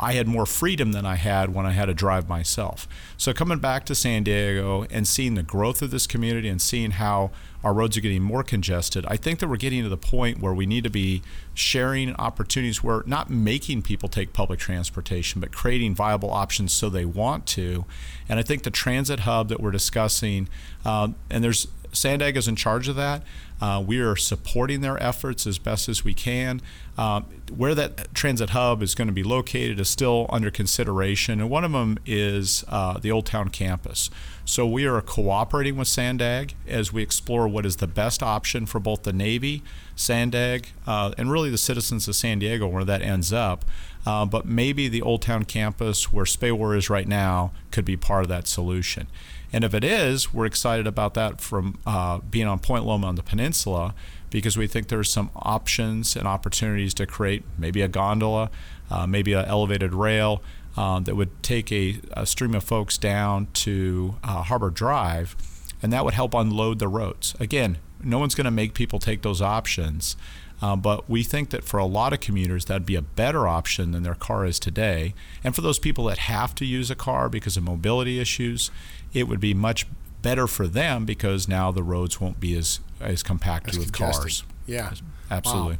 I 0.00 0.14
had 0.14 0.26
more 0.26 0.46
freedom 0.46 0.92
than 0.92 1.04
I 1.04 1.16
had 1.16 1.54
when 1.54 1.66
I 1.66 1.72
had 1.72 1.86
to 1.86 1.94
drive 1.94 2.28
myself. 2.28 2.88
So 3.18 3.34
coming 3.34 3.58
back 3.58 3.84
to 3.84 3.94
San 3.94 4.24
Diego 4.24 4.86
and 4.90 5.06
seeing 5.06 5.34
the 5.34 5.42
growth 5.42 5.82
of 5.82 5.90
this 5.90 6.06
community 6.06 6.48
and 6.48 6.60
seeing 6.60 6.92
how 6.92 7.30
our 7.62 7.74
roads 7.74 7.98
are 7.98 8.00
getting 8.00 8.22
more 8.22 8.42
congested, 8.42 9.04
I 9.06 9.18
think 9.18 9.40
that 9.40 9.48
we're 9.48 9.56
getting 9.56 9.82
to 9.82 9.90
the 9.90 9.98
point 9.98 10.40
where 10.40 10.54
we 10.54 10.64
need 10.64 10.84
to 10.84 10.90
be 10.90 11.20
sharing 11.52 12.14
opportunities 12.14 12.82
where 12.82 13.02
not 13.04 13.28
making 13.28 13.82
people 13.82 14.08
take 14.08 14.32
public 14.32 14.58
transportation, 14.58 15.38
but 15.40 15.52
creating 15.52 15.94
viable 15.94 16.30
options 16.30 16.72
so 16.72 16.88
they 16.88 17.04
want 17.04 17.44
to. 17.48 17.84
And 18.26 18.38
I 18.38 18.42
think 18.42 18.62
the 18.62 18.70
transit 18.70 19.20
hub 19.20 19.48
that 19.48 19.60
we're 19.60 19.70
discussing, 19.70 20.48
uh, 20.82 21.08
and 21.28 21.44
there's 21.44 21.68
Sandag 21.92 22.36
is 22.36 22.48
in 22.48 22.56
charge 22.56 22.88
of 22.88 22.96
that. 22.96 23.22
Uh, 23.60 23.82
we 23.84 23.98
are 24.00 24.16
supporting 24.16 24.80
their 24.80 25.00
efforts 25.02 25.46
as 25.46 25.58
best 25.58 25.88
as 25.88 26.04
we 26.04 26.14
can. 26.14 26.62
Um, 27.00 27.24
where 27.50 27.74
that 27.74 28.14
transit 28.14 28.50
hub 28.50 28.82
is 28.82 28.94
going 28.94 29.08
to 29.08 29.14
be 29.14 29.22
located 29.22 29.80
is 29.80 29.88
still 29.88 30.26
under 30.28 30.50
consideration, 30.50 31.40
and 31.40 31.48
one 31.48 31.64
of 31.64 31.72
them 31.72 31.98
is 32.04 32.62
uh, 32.68 32.98
the 32.98 33.10
Old 33.10 33.24
Town 33.24 33.48
campus. 33.48 34.10
So 34.44 34.66
we 34.66 34.84
are 34.84 35.00
cooperating 35.00 35.76
with 35.76 35.88
Sandag 35.88 36.52
as 36.68 36.92
we 36.92 37.02
explore 37.02 37.48
what 37.48 37.64
is 37.64 37.76
the 37.76 37.86
best 37.86 38.22
option 38.22 38.66
for 38.66 38.80
both 38.80 39.04
the 39.04 39.14
Navy, 39.14 39.62
Sandag, 39.96 40.66
uh, 40.86 41.12
and 41.16 41.32
really 41.32 41.48
the 41.48 41.56
citizens 41.56 42.06
of 42.06 42.16
San 42.16 42.38
Diego, 42.38 42.68
where 42.68 42.84
that 42.84 43.00
ends 43.00 43.32
up. 43.32 43.64
Uh, 44.04 44.26
but 44.26 44.44
maybe 44.44 44.86
the 44.86 45.00
Old 45.00 45.22
Town 45.22 45.44
campus, 45.44 46.12
where 46.12 46.26
SPAWAR 46.26 46.76
is 46.76 46.90
right 46.90 47.08
now, 47.08 47.52
could 47.70 47.86
be 47.86 47.96
part 47.96 48.24
of 48.24 48.28
that 48.28 48.46
solution. 48.46 49.06
And 49.54 49.64
if 49.64 49.72
it 49.72 49.84
is, 49.84 50.34
we're 50.34 50.46
excited 50.46 50.86
about 50.86 51.14
that 51.14 51.40
from 51.40 51.78
uh, 51.86 52.18
being 52.18 52.46
on 52.46 52.58
Point 52.58 52.84
Loma 52.84 53.06
on 53.06 53.14
the 53.14 53.22
peninsula 53.22 53.94
because 54.30 54.56
we 54.56 54.66
think 54.66 54.88
there's 54.88 55.10
some 55.10 55.30
options 55.34 56.16
and 56.16 56.26
opportunities 56.26 56.94
to 56.94 57.06
create 57.06 57.42
maybe 57.58 57.82
a 57.82 57.88
gondola, 57.88 58.50
uh, 58.90 59.06
maybe 59.06 59.32
an 59.32 59.44
elevated 59.44 59.92
rail 59.92 60.42
um, 60.76 61.04
that 61.04 61.16
would 61.16 61.42
take 61.42 61.70
a, 61.72 62.00
a, 62.12 62.24
stream 62.24 62.54
of 62.54 62.62
folks 62.62 62.96
down 62.96 63.48
to 63.52 64.14
uh, 64.22 64.42
Harbor 64.42 64.70
Drive, 64.70 65.36
and 65.82 65.92
that 65.92 66.04
would 66.04 66.14
help 66.14 66.32
unload 66.32 66.78
the 66.78 66.88
roads. 66.88 67.34
Again, 67.40 67.78
no 68.02 68.18
one's 68.18 68.34
going 68.34 68.44
to 68.44 68.50
make 68.50 68.72
people 68.72 68.98
take 68.98 69.22
those 69.22 69.42
options. 69.42 70.16
Um, 70.62 70.80
but 70.80 71.08
we 71.08 71.22
think 71.22 71.50
that 71.50 71.64
for 71.64 71.78
a 71.78 71.86
lot 71.86 72.12
of 72.12 72.20
commuters, 72.20 72.66
that'd 72.66 72.84
be 72.84 72.96
a 72.96 73.02
better 73.02 73.48
option 73.48 73.92
than 73.92 74.02
their 74.02 74.14
car 74.14 74.44
is 74.44 74.58
today. 74.58 75.14
And 75.42 75.54
for 75.54 75.62
those 75.62 75.78
people 75.78 76.04
that 76.04 76.18
have 76.18 76.54
to 76.56 76.66
use 76.66 76.90
a 76.90 76.94
car 76.94 77.28
because 77.28 77.56
of 77.56 77.62
mobility 77.62 78.20
issues, 78.20 78.70
it 79.14 79.26
would 79.26 79.40
be 79.40 79.54
much 79.54 79.86
better 80.20 80.46
for 80.46 80.66
them 80.66 81.06
because 81.06 81.48
now 81.48 81.70
the 81.70 81.82
roads 81.82 82.20
won't 82.20 82.40
be 82.40 82.56
as 82.58 82.80
as 83.00 83.22
compacted 83.22 83.76
with 83.78 83.92
congested. 83.92 84.22
cars. 84.22 84.44
Yeah, 84.66 84.92
absolutely. 85.30 85.74
Wow. 85.74 85.78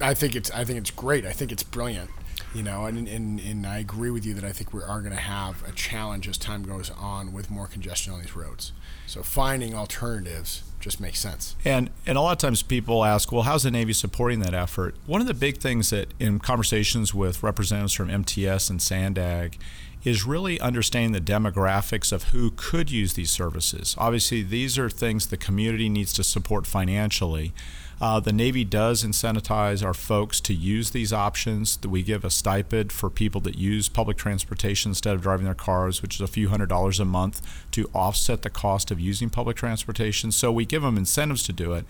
I 0.00 0.14
think 0.14 0.36
it's 0.36 0.50
I 0.50 0.64
think 0.64 0.78
it's 0.78 0.90
great. 0.90 1.24
I 1.24 1.32
think 1.32 1.52
it's 1.52 1.62
brilliant. 1.62 2.10
You 2.54 2.62
know, 2.62 2.86
and, 2.86 3.06
and, 3.06 3.38
and 3.40 3.66
I 3.66 3.78
agree 3.78 4.10
with 4.10 4.24
you 4.24 4.32
that 4.34 4.44
I 4.44 4.52
think 4.52 4.72
we 4.72 4.82
are 4.82 5.00
going 5.00 5.12
to 5.12 5.20
have 5.20 5.62
a 5.68 5.72
challenge 5.72 6.26
as 6.28 6.38
time 6.38 6.62
goes 6.62 6.90
on 6.90 7.32
with 7.32 7.50
more 7.50 7.66
congestion 7.66 8.14
on 8.14 8.20
these 8.20 8.34
roads. 8.34 8.72
So 9.06 9.22
finding 9.22 9.74
alternatives 9.74 10.62
just 10.80 10.98
makes 10.98 11.18
sense. 11.18 11.56
And 11.64 11.90
and 12.06 12.16
a 12.16 12.20
lot 12.20 12.32
of 12.32 12.38
times 12.38 12.62
people 12.62 13.04
ask, 13.04 13.32
well, 13.32 13.42
how's 13.42 13.64
the 13.64 13.70
Navy 13.70 13.92
supporting 13.92 14.40
that 14.40 14.54
effort? 14.54 14.94
One 15.06 15.20
of 15.20 15.26
the 15.26 15.34
big 15.34 15.58
things 15.58 15.90
that 15.90 16.14
in 16.18 16.38
conversations 16.38 17.12
with 17.12 17.42
representatives 17.42 17.92
from 17.92 18.08
MTS 18.08 18.70
and 18.70 18.80
Sandag 18.80 19.58
is 20.04 20.24
really 20.24 20.60
understanding 20.60 21.12
the 21.12 21.20
demographics 21.20 22.12
of 22.12 22.24
who 22.24 22.52
could 22.56 22.90
use 22.90 23.14
these 23.14 23.30
services. 23.30 23.94
Obviously, 23.98 24.42
these 24.42 24.78
are 24.78 24.88
things 24.88 25.26
the 25.26 25.36
community 25.36 25.88
needs 25.88 26.12
to 26.12 26.24
support 26.24 26.66
financially. 26.66 27.52
Uh, 28.00 28.20
the 28.20 28.32
Navy 28.32 28.64
does 28.64 29.02
incentivize 29.02 29.84
our 29.84 29.94
folks 29.94 30.40
to 30.42 30.54
use 30.54 30.90
these 30.90 31.12
options. 31.12 31.78
We 31.84 32.04
give 32.04 32.24
a 32.24 32.30
stipend 32.30 32.92
for 32.92 33.10
people 33.10 33.40
that 33.40 33.58
use 33.58 33.88
public 33.88 34.16
transportation 34.16 34.92
instead 34.92 35.16
of 35.16 35.22
driving 35.22 35.46
their 35.46 35.54
cars, 35.54 36.00
which 36.00 36.14
is 36.14 36.20
a 36.20 36.28
few 36.28 36.48
hundred 36.48 36.68
dollars 36.68 37.00
a 37.00 37.04
month 37.04 37.42
to 37.72 37.90
offset 37.92 38.42
the 38.42 38.50
cost 38.50 38.92
of 38.92 39.00
using 39.00 39.30
public 39.30 39.56
transportation. 39.56 40.30
So 40.30 40.52
we 40.52 40.64
give 40.64 40.82
them 40.82 40.96
incentives 40.96 41.42
to 41.44 41.52
do 41.52 41.72
it. 41.72 41.84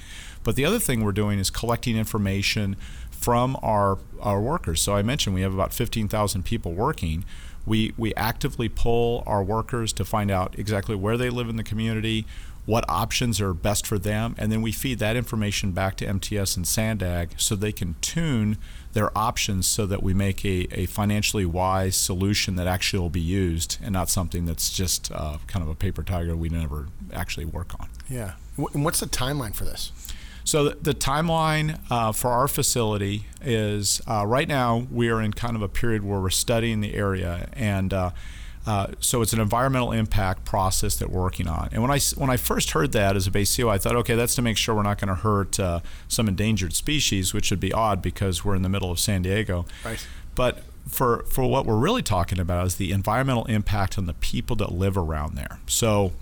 But 0.45 0.57
the 0.57 0.65
other 0.65 0.79
thing 0.79 1.05
we're 1.05 1.13
doing 1.13 1.39
is 1.39 1.51
collecting 1.51 1.99
information 1.99 2.77
from 3.11 3.59
our, 3.63 3.99
our 4.21 4.41
workers. 4.41 4.81
So 4.81 4.95
I 4.95 5.03
mentioned 5.03 5.35
we 5.35 5.43
have 5.43 5.53
about 5.53 5.75
15,000 5.75 6.43
people 6.43 6.73
working. 6.73 7.25
We, 7.69 7.93
we 7.97 8.15
actively 8.15 8.69
pull 8.69 9.23
our 9.27 9.43
workers 9.43 9.93
to 9.95 10.05
find 10.05 10.31
out 10.31 10.59
exactly 10.59 10.97
where 10.97 11.17
they 11.17 11.31
live 11.31 11.49
in 11.49 11.57
the 11.57 11.63
community, 11.63 12.27
what 12.65 12.85
options 12.89 13.41
are 13.41 13.55
best 13.55 13.87
for 13.87 13.99
them, 13.99 14.35
and 14.37 14.53
then 14.53 14.61
we 14.61 14.73
feed 14.73 14.99
that 14.99 15.17
information 15.17 15.73
back 15.73 15.97
to 15.97 16.07
MTS 16.07 16.57
and 16.57 16.67
Sandag 16.67 17.31
so 17.39 17.55
they 17.55 17.73
can 17.73 17.95
tune 18.01 18.59
their 18.93 19.17
options 19.17 19.67
so 19.67 19.87
that 19.87 20.03
we 20.03 20.13
make 20.13 20.45
a, 20.45 20.67
a 20.73 20.87
financially 20.87 21.47
wise 21.47 21.97
solution 21.97 22.57
that 22.57 22.67
actually 22.67 22.99
will 22.99 23.09
be 23.09 23.21
used 23.21 23.79
and 23.83 23.93
not 23.93 24.11
something 24.11 24.45
that's 24.45 24.71
just 24.71 25.11
uh, 25.13 25.39
kind 25.47 25.63
of 25.63 25.69
a 25.69 25.75
paper 25.75 26.03
tiger 26.03 26.37
we 26.37 26.49
never 26.49 26.89
actually 27.13 27.47
work 27.47 27.79
on. 27.81 27.89
Yeah. 28.09 28.33
And 28.75 28.85
what's 28.85 29.01
the 29.01 29.07
timeline 29.07 29.55
for 29.55 29.65
this? 29.65 29.93
So 30.49 30.71
the, 30.71 30.79
the 30.81 30.95
timeline 30.95 31.79
uh, 31.91 32.11
for 32.13 32.31
our 32.31 32.49
facility 32.49 33.27
is 33.43 34.01
uh, 34.07 34.27
right 34.27 34.49
now 34.49 34.87
we 34.91 35.11
are 35.11 35.21
in 35.21 35.35
kind 35.35 35.55
of 35.55 35.61
a 35.61 35.69
period 35.69 36.03
where 36.03 36.21
we're 36.21 36.31
studying 36.31 36.81
the 36.81 36.95
area 36.95 37.51
and. 37.53 37.93
Uh, 37.93 38.11
uh, 38.67 38.89
so 39.01 39.23
it's 39.23 39.33
an 39.33 39.41
environmental 39.41 39.93
impact 39.93 40.45
process 40.45 40.97
that 40.97 41.11
we're 41.11 41.23
working 41.23 41.49
on. 41.49 41.71
And 41.73 41.81
when 41.81 41.91
I 41.91 41.99
when 42.17 42.29
I 42.29 42.37
first 42.37 42.73
heard 42.73 42.93
that 42.93 43.17
as 43.17 43.27
a 43.27 43.31
base 43.31 43.57
CO, 43.57 43.71
I 43.71 43.79
thought, 43.79 43.97
okay, 43.97 44.15
that's 44.15 44.35
to 44.35 44.43
make 44.43 44.59
sure 44.59 44.75
we're 44.75 44.83
not 44.83 45.01
going 45.01 45.09
to 45.09 45.15
hurt 45.15 45.59
uh, 45.59 45.81
some 46.07 46.29
endangered 46.29 46.75
species, 46.75 47.33
which 47.33 47.51
would 47.51 47.61
be 47.61 47.73
odd 47.73 48.03
because 48.03 48.45
we're 48.45 48.57
in 48.57 48.61
the 48.61 48.69
middle 48.69 48.91
of 48.91 48.99
San 48.99 49.23
Diego. 49.23 49.65
Right. 49.87 50.07
But 50.35 50.65
for 50.87 51.25
for 51.31 51.49
what 51.49 51.65
we're 51.65 51.79
really 51.79 52.03
talking 52.03 52.39
about 52.39 52.67
is 52.67 52.75
the 52.77 52.93
environmental 52.93 53.47
impact 53.47 53.97
on 53.97 54.05
the 54.05 54.13
people 54.13 54.55
that 54.57 54.71
live 54.73 54.99
around 54.99 55.35
there. 55.35 55.61
So 55.67 56.13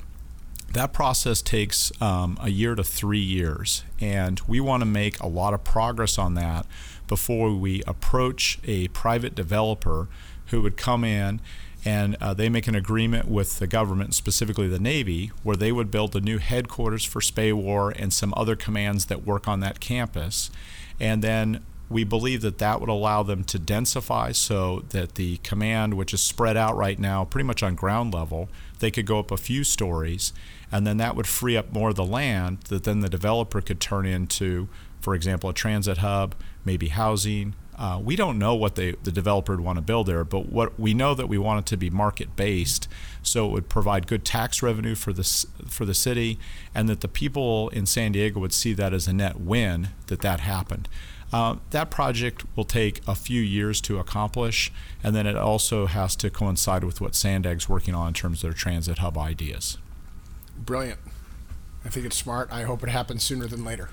that 0.73 0.92
process 0.92 1.40
takes 1.42 1.90
um, 2.02 2.38
a 2.40 2.50
year 2.50 2.75
to 2.75 2.85
three 2.85 3.20
years, 3.20 3.82
and 4.00 4.40
we 4.46 4.61
want 4.61 4.82
to 4.82 4.87
make 4.87 5.18
a 5.20 5.26
lot 5.26 5.54
of 5.54 5.64
progress 5.64 6.18
on 6.18 6.35
that 6.35 6.66
before 7.06 7.54
we 7.54 7.82
approach 7.87 8.58
a 8.64 8.88
private 8.88 9.35
developer 9.35 10.08
who 10.46 10.61
would 10.62 10.76
come 10.76 11.04
in 11.04 11.40
and 11.85 12.16
uh, 12.20 12.35
they 12.35 12.49
make 12.49 12.66
an 12.66 12.75
agreement 12.75 13.28
with 13.28 13.61
the 13.61 13.66
government, 13.66 14.12
specifically 14.12 14.66
the 14.66 14.80
Navy, 14.80 15.30
where 15.44 15.54
they 15.54 15.70
would 15.70 15.88
build 15.88 16.16
a 16.16 16.20
new 16.20 16.38
headquarters 16.38 17.04
for 17.04 17.20
SPAWAR 17.20 17.92
and 17.96 18.12
some 18.12 18.35
other 18.37 18.56
commands 18.56 19.06
that 19.06 19.25
work 19.25 19.46
on 19.46 19.61
that 19.61 19.78
campus. 19.78 20.50
And 20.99 21.23
then 21.23 21.64
we 21.88 22.02
believe 22.05 22.40
that 22.43 22.59
that 22.59 22.81
would 22.81 22.88
allow 22.88 23.23
them 23.23 23.45
to 23.45 23.59
densify 23.59 24.35
so 24.35 24.85
that 24.90 25.14
the 25.14 25.37
command, 25.38 25.95
which 25.95 26.12
is 26.12 26.21
spread 26.21 26.57
out 26.57 26.76
right 26.76 26.99
now 26.99 27.25
pretty 27.25 27.47
much 27.47 27.62
on 27.62 27.75
ground 27.75 28.12
level, 28.12 28.49
they 28.81 28.90
could 28.90 29.07
go 29.07 29.19
up 29.19 29.31
a 29.31 29.37
few 29.37 29.62
stories, 29.62 30.33
and 30.73 30.87
then 30.87 30.97
that 30.97 31.14
would 31.14 31.26
free 31.26 31.57
up 31.57 31.73
more 31.73 31.90
of 31.90 31.97
the 31.97 32.05
land 32.05 32.59
that 32.69 32.85
then 32.85 33.00
the 33.00 33.09
developer 33.09 33.61
could 33.61 33.81
turn 33.81 34.05
into, 34.05 34.69
for 35.00 35.14
example, 35.14 35.49
a 35.50 35.55
transit 35.55 35.99
hub, 35.99 36.35
maybe 36.64 36.88
housing. 36.88 37.55
Uh, 37.78 38.00
we 38.02 38.16
don't 38.16 38.38
know 38.38 38.55
what 38.55 38.75
they, 38.75 38.93
the 39.05 39.12
developer 39.12 39.52
would 39.52 39.64
want 39.64 39.76
to 39.76 39.83
build 39.83 40.07
there, 40.07 40.25
but 40.25 40.47
what 40.47 40.78
we 40.81 40.95
know 40.95 41.14
that 41.14 41.28
we 41.28 41.38
want 41.38 41.61
it 41.61 41.66
to 41.66 41.76
be 41.76 41.90
market 41.90 42.35
based, 42.35 42.88
so 43.23 43.47
it 43.47 43.52
would 43.52 43.69
provide 43.69 44.07
good 44.07 44.25
tax 44.25 44.62
revenue 44.62 44.95
for 44.95 45.12
the 45.12 45.47
for 45.69 45.85
the 45.85 45.95
city, 45.95 46.38
and 46.75 46.88
that 46.88 47.00
the 47.00 47.09
people 47.09 47.69
in 47.69 47.87
San 47.87 48.12
Diego 48.12 48.40
would 48.40 48.55
see 48.55 48.73
that 48.73 48.93
as 48.95 49.07
a 49.07 49.12
net 49.12 49.38
win 49.38 49.88
that 50.07 50.21
that 50.21 50.40
happened. 50.40 50.88
Uh, 51.33 51.56
that 51.71 51.90
project 51.90 52.45
will 52.54 52.64
take 52.64 53.00
a 53.06 53.14
few 53.14 53.40
years 53.40 53.80
to 53.83 53.99
accomplish, 53.99 54.73
and 55.02 55.14
then 55.14 55.26
it 55.26 55.37
also 55.37 55.87
has 55.87 56.14
to 56.16 56.30
coincide 56.30 56.85
with 56.85 57.00
what 57.00 57.14
Sandag's 57.14 57.68
working 57.68 57.95
on 57.95 58.09
in 58.09 58.14
terms 58.14 58.38
of 58.38 58.50
their 58.50 58.52
transit 58.52 58.99
hub 58.99 59.18
ideas. 59.18 59.78
Brilliant. 60.56 61.00
I 61.85 61.88
think 61.88 62.06
it's 62.06 62.16
smart. 62.16 62.49
I 62.52 62.62
hope 62.62 62.83
it 62.83 62.88
happens 62.88 63.23
sooner 63.25 63.47
than 63.47 63.64
later. 63.64 63.88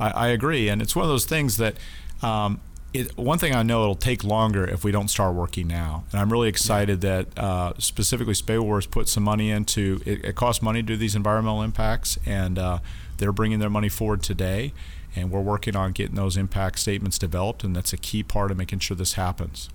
I, 0.00 0.10
I 0.10 0.28
agree, 0.28 0.68
and 0.68 0.80
it's 0.80 0.96
one 0.96 1.04
of 1.04 1.10
those 1.10 1.26
things 1.26 1.56
that. 1.58 1.76
Um, 2.22 2.60
it, 2.94 3.18
one 3.18 3.38
thing 3.38 3.54
I 3.54 3.62
know 3.62 3.82
it'll 3.82 3.94
take 3.94 4.24
longer 4.24 4.64
if 4.64 4.82
we 4.82 4.90
don't 4.90 5.08
start 5.08 5.34
working 5.34 5.68
now, 5.68 6.04
and 6.10 6.18
I'm 6.18 6.32
really 6.32 6.48
excited 6.48 7.04
yeah. 7.04 7.22
that 7.22 7.38
uh, 7.38 7.72
specifically 7.76 8.34
Wars 8.58 8.86
put 8.86 9.08
some 9.08 9.24
money 9.24 9.50
into. 9.50 10.00
It, 10.06 10.24
it, 10.24 10.36
costs 10.36 10.62
money 10.62 10.80
to 10.80 10.86
do 10.86 10.96
these 10.96 11.14
environmental 11.14 11.60
impacts, 11.60 12.18
and 12.24 12.58
uh, 12.58 12.78
they're 13.18 13.30
bringing 13.30 13.58
their 13.58 13.68
money 13.68 13.90
forward 13.90 14.22
today 14.22 14.72
and 15.16 15.30
we're 15.30 15.40
working 15.40 15.76
on 15.76 15.92
getting 15.92 16.16
those 16.16 16.36
impact 16.36 16.78
statements 16.78 17.18
developed, 17.18 17.64
and 17.64 17.74
that's 17.74 17.92
a 17.92 17.96
key 17.96 18.22
part 18.22 18.50
of 18.50 18.56
making 18.56 18.80
sure 18.80 18.96
this 18.96 19.14
happens. 19.14 19.68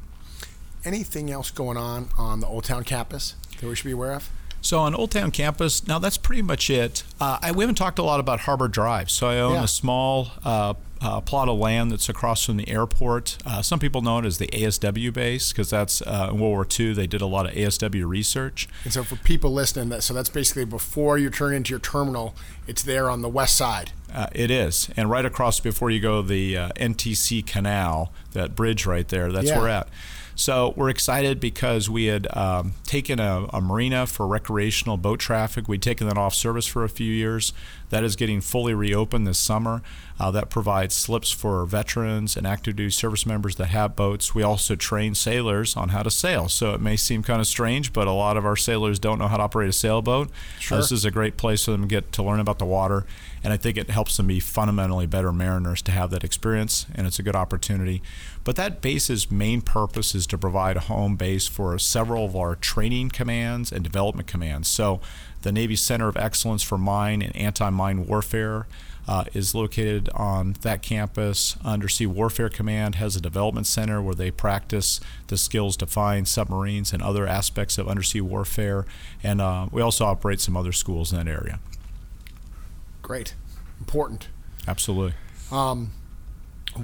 Anything 0.86 1.32
else 1.32 1.50
going 1.52 1.78
on 1.78 2.10
on 2.18 2.40
the 2.40 2.48
Old 2.48 2.66
Town 2.66 2.84
campus 2.84 3.36
that 3.60 3.68
we 3.68 3.76
should 3.76 3.86
be 3.86 3.92
aware 3.92 4.14
of? 4.14 4.30
So 4.62 4.80
on 4.80 4.96
Old 4.96 5.12
Town 5.12 5.32
campus, 5.32 5.86
now 5.88 6.00
that's 6.00 6.18
pretty 6.18 6.42
much 6.42 6.70
it. 6.70 7.04
Uh, 7.20 7.38
I, 7.42 7.52
we 7.52 7.64
haven't 7.64 7.76
talked 7.76 8.00
a 8.00 8.04
lot 8.04 8.22
about 8.22 8.42
Harbor 8.42 8.70
Drive. 8.70 9.12
So 9.12 9.28
I 9.28 9.40
own 9.40 9.56
yeah. 9.56 9.64
a 9.66 9.68
small 9.68 10.30
uh, 10.46 10.74
uh, 11.04 11.22
plot 11.22 11.50
of 11.50 11.58
land 11.58 11.92
that's 11.92 12.10
across 12.10 12.46
from 12.46 12.58
the 12.58 12.68
airport. 12.70 13.38
Uh, 13.46 13.62
some 13.62 13.80
people 13.80 14.02
know 14.02 14.20
it 14.20 14.26
as 14.26 14.38
the 14.38 14.48
ASW 14.48 15.12
base 15.14 15.52
because 15.52 15.70
that's 15.70 16.02
uh, 16.02 16.30
in 16.32 16.40
World 16.40 16.54
War 16.54 16.68
II. 16.80 16.94
They 16.94 17.08
did 17.08 17.22
a 17.22 17.26
lot 17.26 17.46
of 17.46 17.54
ASW 17.54 18.08
research. 18.08 18.68
And 18.84 18.94
so 18.94 19.04
for 19.04 19.16
people 19.18 19.52
listening, 19.54 19.90
that 19.90 20.04
so 20.04 20.14
that's 20.14 20.30
basically 20.30 20.66
before 20.66 21.18
you 21.18 21.30
turn 21.30 21.54
into 21.54 21.72
your 21.72 21.80
terminal. 21.80 22.36
It's 22.66 22.82
there 22.82 23.10
on 23.10 23.22
the 23.22 23.30
west 23.30 23.58
side. 23.58 23.92
Uh, 24.14 24.28
it 24.32 24.50
is, 24.50 24.90
and 24.96 25.10
right 25.10 25.26
across 25.26 25.60
before 25.60 25.90
you 25.90 26.00
go 26.00 26.22
the 26.22 26.54
NTC 26.54 27.46
Canal, 27.46 28.14
that 28.32 28.56
bridge 28.56 28.86
right 28.86 29.08
there. 29.08 29.32
That's 29.32 29.48
yeah. 29.48 29.56
where 29.56 29.64
we're 29.64 29.70
at. 29.70 29.90
So 30.36 30.74
we're 30.76 30.90
excited 30.90 31.40
because 31.40 31.90
we 31.90 32.06
had 32.06 32.28
um, 32.36 32.74
taken 32.86 33.20
a, 33.20 33.48
a, 33.54 33.62
marina 33.62 34.08
for 34.08 34.26
recreational 34.26 34.98
boat 34.98 35.20
traffic. 35.20 35.68
We'd 35.68 35.82
taken 35.82 36.08
that 36.08 36.18
off 36.18 36.34
service 36.34 36.66
for 36.66 36.84
a 36.84 36.90
few 36.90 37.12
years. 37.12 37.54
That 37.90 38.04
is 38.04 38.16
getting 38.16 38.42
fully 38.42 38.74
reopened 38.74 39.28
this 39.28 39.38
summer. 39.38 39.84
Uh, 40.20 40.32
that 40.32 40.50
provides 40.50 40.96
slips 40.96 41.32
for 41.32 41.66
veterans 41.66 42.36
and 42.36 42.48
active 42.48 42.76
duty 42.76 42.90
service 42.92 43.26
members 43.26 43.56
that 43.56 43.68
have 43.68 43.96
boats. 43.96 44.34
We 44.34 44.42
also 44.42 44.76
train 44.76 45.16
sailors 45.16 45.76
on 45.76 45.90
how 45.90 46.04
to 46.04 46.12
sail. 46.12 46.50
So 46.50 46.74
it 46.74 46.82
may 46.82 46.96
seem 46.96 47.24
kind 47.24 47.40
of 47.40 47.48
strange, 47.48 47.94
but 47.94 48.08
a 48.08 48.12
lot 48.12 48.38
of 48.38 48.46
our 48.46 48.56
sailors 48.56 49.00
don't 49.00 49.20
know 49.20 49.28
how 49.28 49.38
to 49.38 49.44
operate 49.44 49.70
a 49.70 49.74
sailboat. 49.74 50.30
Sure. 50.60 50.78
Uh, 50.78 50.82
this 50.82 50.92
is 50.92 51.06
a 51.06 51.12
great 51.12 51.38
place 51.38 51.66
for 51.66 51.72
them 51.72 51.82
to 51.82 51.88
get 51.88 52.12
to 52.14 52.24
learn 52.24 52.40
about 52.40 52.60
the 52.60 52.66
water 52.66 53.06
and 53.44 53.52
I 53.52 53.58
think 53.58 53.78
it 53.78 53.90
helps 53.90 54.16
them 54.18 54.28
be 54.28 54.40
fundamentally 54.40 55.06
better 55.06 55.34
mariners 55.34 55.82
to 55.84 55.92
have 55.92 56.12
that 56.12 56.24
experience, 56.24 56.86
and 56.96 57.06
it's 57.06 57.20
a 57.20 57.24
good 57.24 57.36
opportunity. 57.36 58.02
But 58.44 58.56
that 58.58 58.82
base's 58.82 59.32
main 59.32 59.62
purpose 59.62 60.14
is 60.14 60.28
to 60.28 60.38
provide 60.38 60.76
a 60.76 60.82
home 60.82 61.16
base 61.16 61.48
for 61.48 61.78
several 61.80 62.26
of 62.26 62.36
our 62.36 62.56
training 62.56 63.10
commands 63.10 63.72
and 63.72 63.84
development 63.84 64.28
commands. 64.28 64.68
So, 64.68 65.00
the 65.44 65.52
Navy 65.52 65.76
Center 65.76 66.08
of 66.08 66.18
Excellence 66.18 66.64
for 66.64 66.78
Mine 66.78 67.22
and 67.22 67.36
Anti 67.36 67.70
Mine 67.70 68.06
Warfare 68.06 68.66
uh, 69.08 69.26
is 69.34 69.54
located 69.54 70.10
on 70.14 70.56
that 70.62 70.82
campus. 70.82 71.58
Undersea 71.64 72.06
Warfare 72.06 72.50
Command 72.50 72.96
has 72.96 73.16
a 73.16 73.22
development 73.22 73.68
center 73.68 74.02
where 74.02 74.16
they 74.16 74.32
practice 74.32 75.00
the 75.28 75.38
skills 75.38 75.76
to 75.78 75.86
find 75.86 76.28
submarines 76.28 76.94
and 76.94 77.04
other 77.04 77.28
aspects 77.28 77.78
of 77.78 77.88
undersea 77.88 78.22
warfare. 78.22 78.86
And 79.22 79.42
uh, 79.42 79.68
we 79.72 79.82
also 79.82 80.06
operate 80.06 80.40
some 80.40 80.56
other 80.56 80.72
schools 80.72 81.12
in 81.12 81.18
that 81.18 81.28
area. 81.28 81.60
Great, 83.02 83.36
important. 83.80 84.30
Absolutely. 84.68 85.14
Um, 85.52 85.92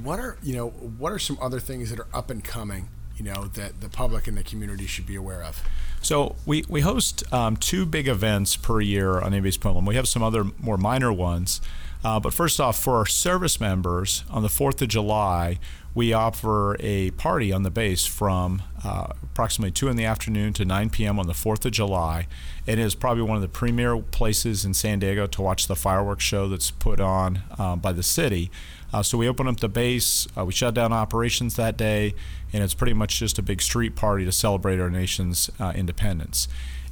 what 0.04 0.20
are 0.20 0.38
you 0.44 0.56
know 0.56 0.70
what 0.70 1.12
are 1.12 1.20
some 1.20 1.38
other 1.42 1.60
things 1.60 1.90
that 1.90 2.00
are 2.00 2.08
up 2.14 2.30
and 2.30 2.44
coming 2.44 2.90
you 3.18 3.26
know 3.26 3.46
that 3.54 3.82
the 3.82 3.90
public 3.90 4.28
and 4.28 4.38
the 4.38 4.44
community 4.44 4.88
should 4.88 5.06
be 5.06 5.16
aware 5.16 5.44
of? 5.44 5.62
So 6.02 6.36
we, 6.46 6.64
we 6.70 6.82
host 6.82 7.24
um, 7.34 7.58
two 7.58 7.86
big 7.86 8.08
events 8.08 8.56
per 8.56 8.80
year 8.80 9.20
on 9.20 9.32
Navy 9.32 9.52
Point 9.60 9.86
We 9.86 9.96
have 9.96 10.08
some 10.08 10.24
other 10.24 10.46
more 10.58 10.78
minor 10.78 11.12
ones. 11.12 11.62
Uh, 12.04 12.20
but 12.20 12.34
first 12.34 12.62
off, 12.62 12.82
for 12.82 12.96
our 12.96 13.06
service 13.06 13.60
members, 13.60 14.24
on 14.30 14.42
the 14.42 14.48
4th 14.48 14.82
of 14.82 14.88
July, 14.88 15.60
we 16.00 16.14
offer 16.14 16.78
a 16.80 17.12
party 17.12 17.52
on 17.52 17.64
the 17.64 17.70
base 17.70 18.06
from 18.06 18.62
uh, 18.86 19.08
approximately 19.22 19.70
2 19.70 19.90
in 19.90 19.98
the 19.98 20.06
afternoon 20.06 20.54
to 20.54 20.64
9 20.64 20.90
p.m. 20.92 21.20
on 21.20 21.28
the 21.28 21.34
4th 21.34 21.66
of 21.66 21.74
July. 21.74 22.26
It 22.66 22.80
is 22.80 22.96
probably 22.96 23.24
one 23.24 23.36
of 23.36 23.42
the 23.42 23.50
premier 23.50 23.98
places 23.98 24.64
in 24.64 24.74
San 24.74 25.00
Diego 25.00 25.28
to 25.28 25.42
watch 25.42 25.68
the 25.68 25.76
fireworks 25.76 26.24
show 26.24 26.48
that's 26.48 26.72
put 26.72 27.02
on 27.02 27.42
uh, 27.58 27.76
by 27.76 27.92
the 27.92 28.02
city. 28.02 28.50
Uh, 28.94 29.04
so 29.04 29.18
we 29.18 29.28
open 29.28 29.46
up 29.46 29.60
the 29.60 29.68
base, 29.68 30.26
uh, 30.38 30.46
we 30.46 30.54
shut 30.54 30.74
down 30.74 30.94
operations 30.94 31.58
that 31.58 31.76
day, 31.76 32.14
and 32.54 32.64
it's 32.64 32.74
pretty 32.74 32.94
much 32.94 33.20
just 33.20 33.38
a 33.38 33.42
big 33.42 33.62
street 33.62 33.98
party 33.98 34.24
to 34.24 34.32
celebrate 34.32 34.80
our 34.80 34.90
nation's 34.90 35.50
uh, 35.60 35.74
independence. 35.76 36.48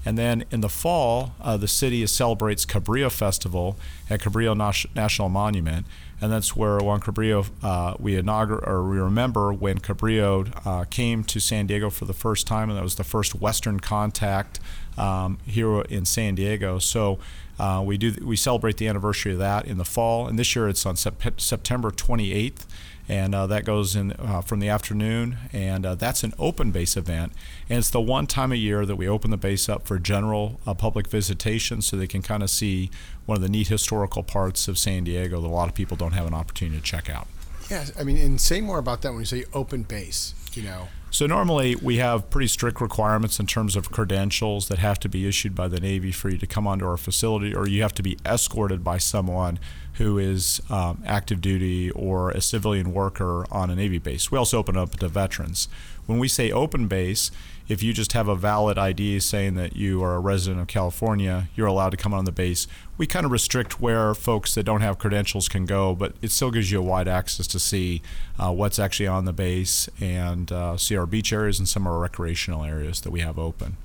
And 0.05 0.17
then 0.17 0.45
in 0.51 0.61
the 0.61 0.69
fall, 0.69 1.33
uh, 1.41 1.57
the 1.57 1.67
city 1.67 2.05
celebrates 2.07 2.65
Cabrillo 2.65 3.11
Festival 3.11 3.77
at 4.09 4.21
Cabrillo 4.21 4.55
Nas- 4.55 4.85
National 4.95 5.27
Monument, 5.27 5.85
and 6.21 6.31
that's 6.31 6.55
where 6.55 6.77
Juan 6.77 7.01
Cabrillo 7.01 7.47
uh, 7.61 7.95
we 7.99 8.15
inaugurate 8.15 8.67
or 8.67 8.87
we 8.87 8.97
remember 8.97 9.51
when 9.51 9.79
Cabrillo 9.79 10.49
uh, 10.65 10.85
came 10.85 11.23
to 11.25 11.39
San 11.39 11.67
Diego 11.67 11.89
for 11.89 12.05
the 12.05 12.13
first 12.13 12.47
time, 12.47 12.69
and 12.69 12.77
that 12.77 12.83
was 12.83 12.95
the 12.95 13.03
first 13.03 13.35
Western 13.35 13.79
contact 13.79 14.59
um, 14.97 15.37
here 15.45 15.81
in 15.81 16.05
San 16.05 16.35
Diego. 16.35 16.79
So. 16.79 17.19
Uh, 17.59 17.83
we 17.85 17.97
do 17.97 18.13
we 18.23 18.35
celebrate 18.35 18.77
the 18.77 18.87
anniversary 18.87 19.33
of 19.33 19.39
that 19.39 19.65
in 19.65 19.77
the 19.77 19.85
fall, 19.85 20.27
and 20.27 20.37
this 20.37 20.55
year 20.55 20.67
it's 20.69 20.85
on 20.85 20.95
sep- 20.95 21.39
September 21.39 21.89
28th, 21.89 22.65
and 23.09 23.33
uh, 23.33 23.47
that 23.47 23.65
goes 23.65 23.95
in 23.95 24.11
uh, 24.13 24.41
from 24.41 24.59
the 24.59 24.69
afternoon, 24.69 25.37
and 25.51 25.85
uh, 25.85 25.95
that's 25.95 26.23
an 26.23 26.33
open 26.37 26.71
base 26.71 26.95
event, 26.95 27.33
and 27.69 27.79
it's 27.79 27.89
the 27.89 28.01
one 28.01 28.27
time 28.27 28.51
a 28.51 28.55
year 28.55 28.85
that 28.85 28.95
we 28.95 29.07
open 29.07 29.31
the 29.31 29.37
base 29.37 29.67
up 29.67 29.87
for 29.87 29.97
general 29.97 30.59
uh, 30.67 30.73
public 30.73 31.07
visitation, 31.07 31.81
so 31.81 31.97
they 31.97 32.07
can 32.07 32.21
kind 32.21 32.43
of 32.43 32.49
see 32.49 32.91
one 33.25 33.37
of 33.37 33.41
the 33.41 33.49
neat 33.49 33.69
historical 33.69 34.23
parts 34.23 34.67
of 34.67 34.77
San 34.77 35.03
Diego 35.03 35.41
that 35.41 35.47
a 35.47 35.49
lot 35.49 35.67
of 35.67 35.73
people 35.73 35.97
don't 35.97 36.13
have 36.13 36.27
an 36.27 36.33
opportunity 36.33 36.77
to 36.77 36.83
check 36.83 37.09
out. 37.09 37.27
Yes, 37.69 37.91
I 37.99 38.03
mean, 38.03 38.17
and 38.17 38.39
say 38.39 38.61
more 38.61 38.77
about 38.77 39.01
that 39.01 39.11
when 39.11 39.19
you 39.19 39.25
say 39.25 39.45
open 39.53 39.83
base. 39.83 40.33
You 40.53 40.63
know. 40.63 40.87
So 41.09 41.25
normally 41.25 41.75
we 41.75 41.97
have 41.97 42.29
pretty 42.29 42.47
strict 42.47 42.81
requirements 42.81 43.39
in 43.39 43.47
terms 43.47 43.75
of 43.75 43.91
credentials 43.91 44.67
that 44.67 44.79
have 44.79 44.99
to 44.99 45.09
be 45.09 45.27
issued 45.27 45.55
by 45.55 45.67
the 45.67 45.79
Navy 45.79 46.11
for 46.11 46.29
you 46.29 46.37
to 46.37 46.47
come 46.47 46.67
onto 46.67 46.85
our 46.85 46.97
facility, 46.97 47.55
or 47.55 47.67
you 47.67 47.81
have 47.81 47.93
to 47.95 48.03
be 48.03 48.17
escorted 48.25 48.83
by 48.83 48.97
someone 48.97 49.57
who 49.97 50.19
is 50.19 50.61
um, 50.69 51.01
active 51.05 51.41
duty 51.41 51.89
or 51.91 52.29
a 52.29 52.41
civilian 52.41 52.93
worker 52.93 53.45
on 53.51 53.69
a 53.69 53.75
Navy 53.75 53.97
base. 53.97 54.31
We 54.31 54.37
also 54.37 54.59
open 54.59 54.77
up 54.77 54.91
to 54.99 55.07
veterans. 55.07 55.67
When 56.05 56.19
we 56.19 56.27
say 56.27 56.51
open 56.51 56.87
base, 56.87 57.31
if 57.67 57.81
you 57.81 57.93
just 57.93 58.13
have 58.13 58.27
a 58.27 58.35
valid 58.35 58.77
ID 58.77 59.19
saying 59.19 59.55
that 59.55 59.75
you 59.75 60.03
are 60.03 60.15
a 60.15 60.19
resident 60.19 60.61
of 60.61 60.67
California, 60.67 61.49
you're 61.55 61.67
allowed 61.67 61.89
to 61.89 61.97
come 61.97 62.13
on 62.13 62.25
the 62.25 62.31
base. 62.31 62.67
We 62.97 63.07
kind 63.07 63.25
of 63.25 63.31
restrict 63.31 63.81
where 63.81 64.13
folks 64.13 64.53
that 64.55 64.63
don't 64.63 64.81
have 64.81 64.99
credentials 64.99 65.49
can 65.49 65.65
go, 65.65 65.95
but 65.95 66.13
it 66.21 66.31
still 66.31 66.51
gives 66.51 66.71
you 66.71 66.79
a 66.79 66.83
wide 66.83 67.07
access 67.07 67.47
to 67.47 67.59
see 67.59 68.03
uh, 68.37 68.53
what's 68.53 68.79
actually 68.79 69.07
on 69.07 69.25
the 69.25 69.33
base 69.33 69.89
and 69.99 70.51
uh, 70.51 70.77
see 70.77 70.95
our 70.95 71.07
beach 71.07 71.33
areas 71.33 71.57
and 71.57 71.67
some 71.67 71.87
of 71.87 71.93
our 71.93 71.99
recreational 71.99 72.63
areas 72.63 73.01
that 73.01 73.11
we 73.11 73.19
have 73.21 73.39
open. 73.39 73.77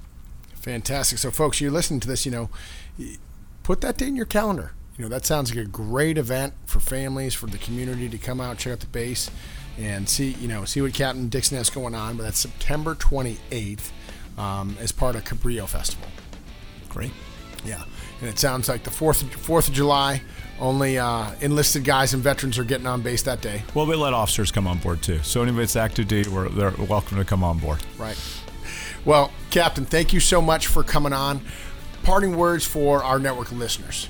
Fantastic. 0.55 1.19
So, 1.19 1.31
folks, 1.31 1.61
you're 1.61 1.73
listening 1.73 2.01
to 2.01 2.09
this, 2.09 2.25
you 2.25 2.31
know, 2.31 2.51
put 3.63 3.81
that 3.81 4.01
in 4.01 4.15
your 4.15 4.27
calendar 4.27 4.73
you 4.97 5.03
know 5.03 5.09
that 5.09 5.25
sounds 5.25 5.55
like 5.55 5.65
a 5.65 5.69
great 5.69 6.19
event 6.19 6.55
for 6.67 6.81
families, 6.81 7.35
for 7.35 7.47
the 7.47 7.59
community 7.59 8.09
to 8.09 8.19
come 8.19 8.41
out, 8.41 8.59
check 8.59 8.73
out 8.73 8.81
the 8.81 8.87
base, 8.87 9.31
and 9.79 10.09
see 10.09 10.31
you 10.33 10.49
know 10.49 10.65
see 10.65 10.81
what 10.81 10.93
Captain 10.95 11.29
Dixon 11.29 11.57
has 11.57 11.71
going 11.71 11.95
on. 11.95 12.17
But 12.17 12.25
that's 12.25 12.39
September 12.39 12.95
28th 12.95 13.91
um, 14.39 14.77
as 14.81 14.93
part 14.93 15.17
of 15.17 15.25
Cabrillo 15.25 15.69
Festival. 15.69 16.07
Great. 16.89 17.13
Yeah, 17.65 17.85
and 18.21 18.29
it 18.29 18.39
sounds 18.39 18.69
like 18.69 18.83
the 18.83 18.91
fourth 18.91 19.23
Fourth 19.35 19.69
of 19.69 19.75
July. 19.75 20.23
Only 20.61 20.97
uh, 20.99 21.33
enlisted 21.41 21.83
guys 21.83 22.15
and 22.15 22.23
veterans 22.23 22.57
are 22.57 22.65
getting 22.65 22.87
on 22.87 23.03
base 23.03 23.23
that 23.23 23.41
day. 23.41 23.63
Well, 23.75 23.87
we 23.87 23.97
let 23.97 24.13
officers 24.13 24.53
come 24.53 24.69
on 24.69 24.79
board 24.79 25.03
too. 25.03 25.21
So 25.23 25.43
anybody 25.43 25.65
that's 25.65 25.75
active 25.75 26.07
duty, 26.07 26.31
we're, 26.31 26.49
they're 26.51 26.71
welcome 26.87 27.17
to 27.19 27.25
come 27.25 27.43
on 27.43 27.59
board. 27.59 27.81
Right. 27.99 28.17
Well, 29.05 29.33
Captain, 29.51 29.85
thank 29.85 30.13
you 30.13 30.21
so 30.21 30.41
much 30.41 30.69
for 30.69 30.85
coming 30.85 31.13
on. 31.13 31.41
Parting 32.05 32.37
words 32.37 32.65
for 32.65 33.03
our 33.03 33.19
network 33.19 33.51
listeners. 33.51 34.09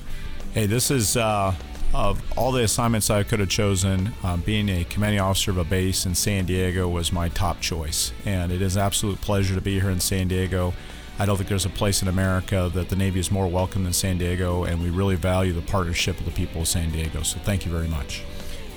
Hey, 0.53 0.67
this 0.67 0.91
is 0.91 1.17
uh, 1.17 1.55
of 1.95 2.21
all 2.37 2.51
the 2.51 2.61
assignments 2.61 3.09
I 3.09 3.23
could 3.23 3.39
have 3.39 3.49
chosen. 3.49 4.13
Uh, 4.23 4.37
being 4.37 4.69
a 4.69 4.83
commanding 4.83 5.19
officer 5.19 5.49
of 5.49 5.57
a 5.57 5.63
base 5.63 6.05
in 6.05 6.13
San 6.13 6.45
Diego 6.45 6.87
was 6.87 7.11
my 7.11 7.29
top 7.29 7.59
choice, 7.59 8.13
and 8.23 8.51
it 8.51 8.61
is 8.61 8.75
an 8.75 8.83
absolute 8.83 9.19
pleasure 9.19 9.55
to 9.55 9.61
be 9.61 9.79
here 9.79 9.89
in 9.89 9.99
San 9.99 10.27
Diego. 10.27 10.75
I 11.17 11.25
don't 11.25 11.37
think 11.37 11.49
there's 11.49 11.65
a 11.65 11.71
place 11.71 12.03
in 12.03 12.07
America 12.07 12.69
that 12.75 12.89
the 12.89 12.95
Navy 12.95 13.19
is 13.19 13.31
more 13.31 13.47
welcome 13.47 13.83
than 13.83 13.93
San 13.93 14.19
Diego, 14.19 14.63
and 14.63 14.79
we 14.79 14.91
really 14.91 15.15
value 15.15 15.53
the 15.53 15.61
partnership 15.63 16.19
of 16.19 16.25
the 16.25 16.31
people 16.31 16.61
of 16.61 16.67
San 16.67 16.91
Diego. 16.91 17.23
So 17.23 17.39
thank 17.39 17.65
you 17.65 17.71
very 17.71 17.87
much. 17.87 18.21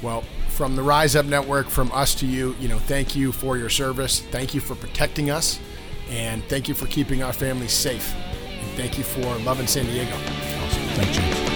Well, 0.00 0.24
from 0.48 0.76
the 0.76 0.82
Rise 0.82 1.14
Up 1.14 1.26
Network, 1.26 1.68
from 1.68 1.92
us 1.92 2.14
to 2.14 2.26
you, 2.26 2.56
you 2.58 2.68
know, 2.68 2.78
thank 2.78 3.14
you 3.14 3.32
for 3.32 3.58
your 3.58 3.68
service. 3.68 4.22
Thank 4.30 4.54
you 4.54 4.62
for 4.62 4.76
protecting 4.76 5.28
us, 5.28 5.60
and 6.08 6.42
thank 6.44 6.68
you 6.68 6.74
for 6.74 6.86
keeping 6.86 7.22
our 7.22 7.34
families 7.34 7.72
safe. 7.72 8.14
And 8.14 8.70
thank 8.78 8.96
you 8.96 9.04
for 9.04 9.26
loving 9.40 9.66
San 9.66 9.84
Diego. 9.84 10.14
Awesome. 10.14 10.82
Thank 10.94 11.50
you. 11.50 11.55